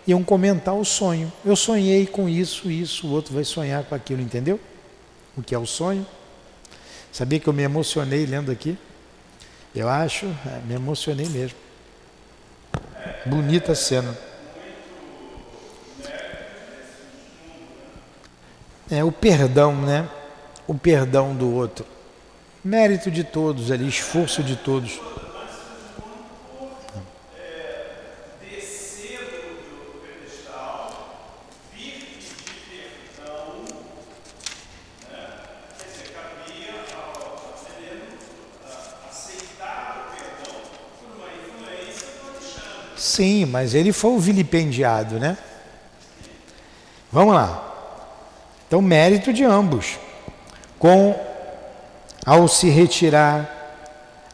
[0.07, 1.31] iam comentar o sonho.
[1.45, 4.59] Eu sonhei com isso, isso, o outro vai sonhar com aquilo, entendeu?
[5.37, 6.05] O que é o sonho?
[7.11, 8.77] Sabia que eu me emocionei lendo aqui?
[9.75, 11.57] Eu acho, é, me emocionei mesmo.
[13.25, 14.15] Bonita cena.
[18.93, 20.07] é o perdão, né?
[20.67, 21.85] O perdão do outro.
[22.63, 24.99] Mérito de todos ali, esforço de todos.
[42.95, 45.37] Sim, mas ele foi o vilipendiado, né?
[47.11, 47.61] Vamos lá.
[48.65, 49.99] Então, mérito de ambos.
[50.79, 51.32] Com
[52.25, 53.63] ao se retirar,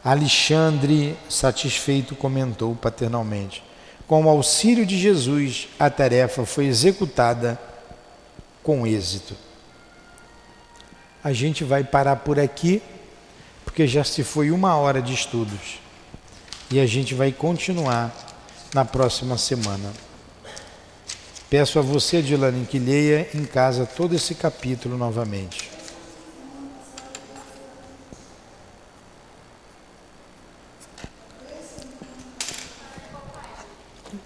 [0.04, 3.62] Alexandre, satisfeito, comentou paternalmente:
[4.06, 7.60] Com o auxílio de Jesus, a tarefa foi executada
[8.62, 9.34] com êxito.
[11.22, 12.82] A gente vai parar por aqui,
[13.64, 15.80] porque já se foi uma hora de estudos.
[16.70, 18.14] E a gente vai continuar
[18.72, 19.92] na próxima semana.
[21.50, 25.79] Peço a você, Dilane, que leia em casa todo esse capítulo novamente.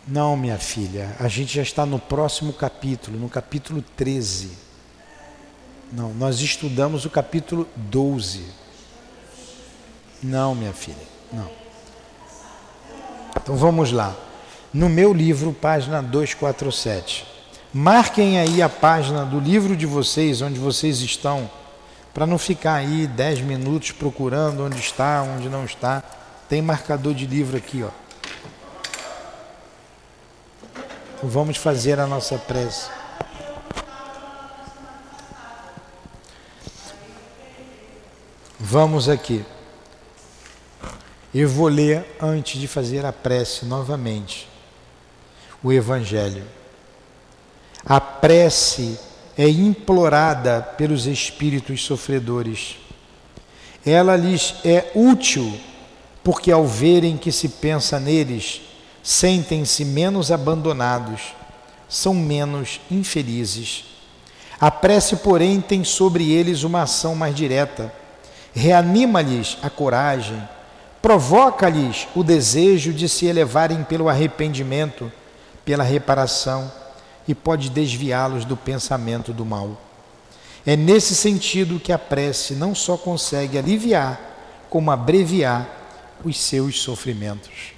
[0.07, 4.50] Não, minha filha, a gente já está no próximo capítulo, no capítulo 13.
[5.90, 8.44] Não, nós estudamos o capítulo 12.
[10.22, 10.96] Não, minha filha,
[11.32, 11.48] não.
[13.36, 14.14] Então vamos lá
[14.74, 17.24] no meu livro, página 247.
[17.72, 21.48] Marquem aí a página do livro de vocês, onde vocês estão,
[22.12, 26.02] para não ficar aí 10 minutos procurando onde está, onde não está.
[26.48, 28.03] Tem marcador de livro aqui, ó.
[31.27, 32.91] Vamos fazer a nossa prece.
[38.61, 39.43] Vamos aqui.
[41.35, 44.47] Eu vou ler antes de fazer a prece novamente
[45.62, 46.45] o Evangelho.
[47.87, 49.01] A prece
[49.37, 52.77] é implorada pelos espíritos sofredores.
[53.85, 55.59] Ela lhes é útil,
[56.22, 58.61] porque ao verem que se pensa neles,
[59.05, 61.34] sentem-se menos abandonados,
[61.86, 63.84] são menos infelizes.
[64.59, 67.92] A prece, porém, tem sobre eles uma ação mais direta.
[68.55, 70.42] Reanima-lhes a coragem,
[71.02, 75.12] provoca-lhes o desejo de se elevarem pelo arrependimento,
[75.66, 76.72] pela reparação
[77.28, 79.78] e pode desviá-los do pensamento do mal.
[80.64, 84.18] É nesse sentido que a prece não só consegue aliviar,
[84.70, 85.68] como abreviar
[86.24, 87.74] os seus sofrimentos.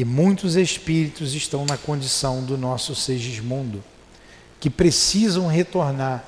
[0.00, 3.84] E muitos espíritos estão na condição do nosso Segismundo,
[4.58, 6.24] que precisam retornar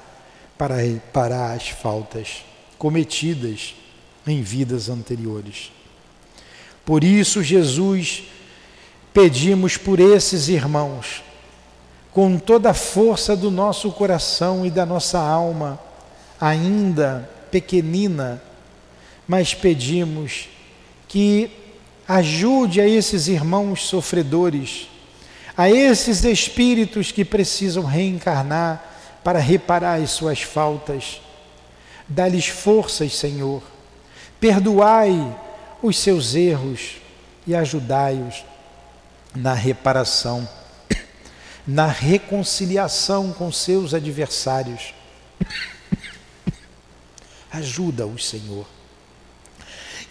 [0.59, 2.45] para reparar as faltas
[2.77, 3.75] cometidas
[4.27, 5.73] em vidas anteriores.
[6.85, 8.25] Por isso, Jesus,
[9.11, 11.23] pedimos por esses irmãos,
[12.13, 15.81] com toda a força do nosso coração e da nossa alma,
[16.39, 18.43] ainda pequenina,
[19.27, 20.51] mas pedimos
[21.09, 21.62] que
[22.07, 24.89] ajude a esses irmãos sofredores,
[25.57, 28.83] a esses espíritos que precisam reencarnar
[29.23, 31.21] para reparar as suas faltas.
[32.09, 33.63] Dá-lhes forças, Senhor.
[34.41, 35.39] Perdoai
[35.83, 36.97] os seus erros
[37.47, 38.45] e ajudai-os
[39.35, 40.49] na reparação,
[41.67, 44.95] na reconciliação com seus adversários.
[47.51, 48.67] Ajuda-os, Senhor.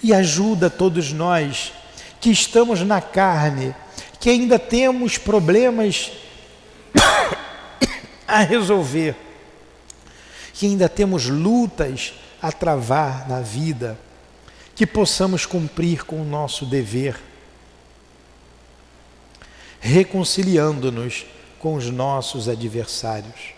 [0.02, 1.74] E ajuda todos nós
[2.22, 3.76] que estamos na carne,
[4.20, 6.12] que ainda temos problemas
[8.28, 9.16] a resolver,
[10.54, 14.00] que ainda temos lutas a travar na vida,
[14.76, 17.20] que possamos cumprir com o nosso dever,
[19.80, 21.26] reconciliando-nos
[21.58, 23.56] com os nossos adversários.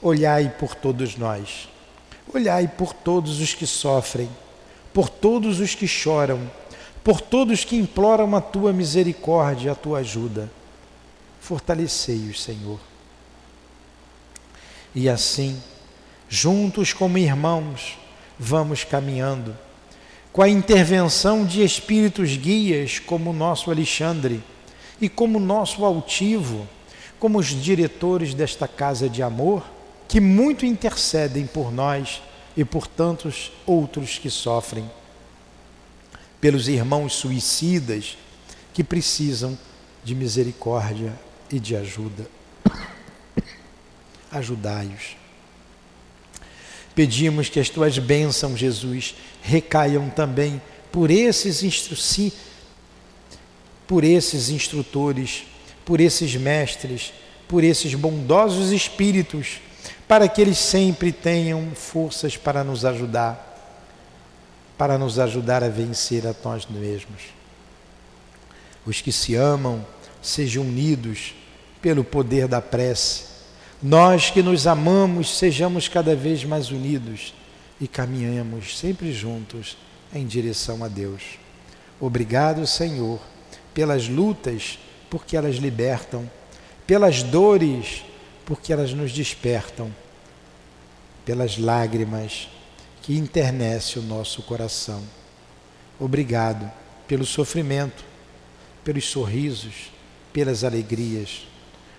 [0.00, 1.68] Olhai por todos nós,
[2.32, 4.30] olhai por todos os que sofrem,
[4.94, 6.50] por todos os que choram
[7.02, 10.50] por todos que imploram a tua misericórdia, a tua ajuda.
[11.40, 12.78] Fortalecei-os, Senhor.
[14.94, 15.60] E assim,
[16.28, 17.98] juntos como irmãos,
[18.38, 19.56] vamos caminhando,
[20.32, 24.42] com a intervenção de espíritos guias como o nosso Alexandre
[25.00, 26.68] e como o nosso altivo,
[27.18, 29.64] como os diretores desta casa de amor,
[30.06, 32.22] que muito intercedem por nós
[32.56, 34.88] e por tantos outros que sofrem
[36.42, 38.18] pelos irmãos suicidas
[38.74, 39.56] que precisam
[40.02, 41.12] de misericórdia
[41.48, 42.26] e de ajuda.
[44.28, 45.16] Ajudai-os.
[46.96, 51.96] Pedimos que as tuas bênçãos, Jesus, recaiam também por esses, instru
[53.86, 55.44] por esses instrutores,
[55.84, 57.12] por esses mestres,
[57.46, 59.60] por esses bondosos espíritos,
[60.08, 63.51] para que eles sempre tenham forças para nos ajudar
[64.82, 67.22] para nos ajudar a vencer a nós mesmos.
[68.84, 69.86] Os que se amam
[70.20, 71.36] sejam unidos
[71.80, 73.26] pelo poder da prece.
[73.80, 77.32] Nós que nos amamos sejamos cada vez mais unidos
[77.80, 79.78] e caminhemos sempre juntos
[80.12, 81.22] em direção a Deus.
[82.00, 83.20] Obrigado, Senhor,
[83.72, 86.28] pelas lutas, porque elas libertam,
[86.88, 88.04] pelas dores,
[88.44, 89.94] porque elas nos despertam,
[91.24, 92.48] pelas lágrimas,
[93.02, 95.02] que internece o nosso coração.
[95.98, 96.70] Obrigado
[97.08, 98.04] pelo sofrimento,
[98.84, 99.90] pelos sorrisos,
[100.32, 101.46] pelas alegrias.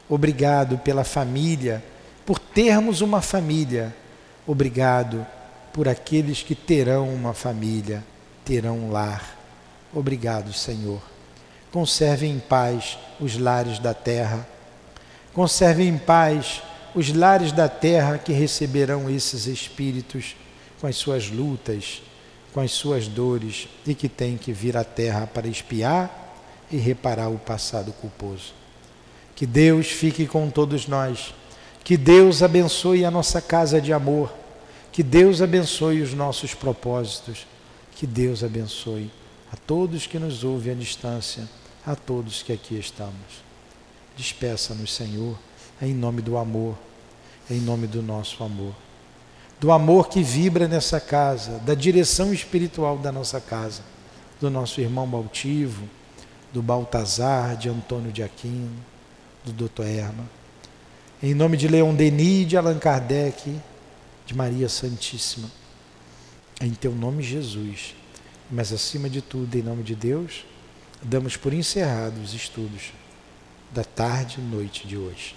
[0.09, 1.83] Obrigado pela família,
[2.25, 3.93] por termos uma família.
[4.47, 5.25] Obrigado
[5.73, 8.03] por aqueles que terão uma família,
[8.45, 9.37] terão um lar.
[9.93, 11.01] Obrigado, Senhor.
[11.71, 14.47] Conserve em paz os lares da terra.
[15.33, 16.61] Conserve em paz
[16.95, 20.35] os lares da terra que receberão esses espíritos
[20.83, 22.01] com as suas lutas,
[22.53, 26.35] com as suas dores e que tem que vir à terra para espiar
[26.69, 28.53] e reparar o passado culposo.
[29.33, 31.33] Que Deus fique com todos nós.
[31.85, 34.29] Que Deus abençoe a nossa casa de amor.
[34.91, 37.47] Que Deus abençoe os nossos propósitos.
[37.95, 39.09] Que Deus abençoe
[39.53, 41.47] a todos que nos ouvem à distância,
[41.87, 43.41] a todos que aqui estamos.
[44.17, 45.39] Despeça-nos, Senhor,
[45.81, 46.75] em nome do amor,
[47.49, 48.82] em nome do nosso amor
[49.59, 53.81] do amor que vibra nessa casa, da direção espiritual da nossa casa,
[54.39, 55.87] do nosso irmão Baltivo,
[56.51, 58.75] do Baltazar, de Antônio de Aquino,
[59.43, 59.83] do Dr.
[59.83, 60.29] Erma.
[61.21, 63.57] Em nome de Leon Denis, de Allan Kardec,
[64.25, 65.49] de Maria Santíssima.
[66.61, 67.95] Em teu nome, Jesus.
[68.51, 70.45] Mas acima de tudo, em nome de Deus,
[71.01, 72.91] damos por encerrados os estudos
[73.71, 75.35] da tarde e noite de hoje.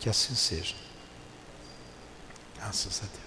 [0.00, 0.74] Que assim seja.
[2.56, 3.21] Graças a Deus.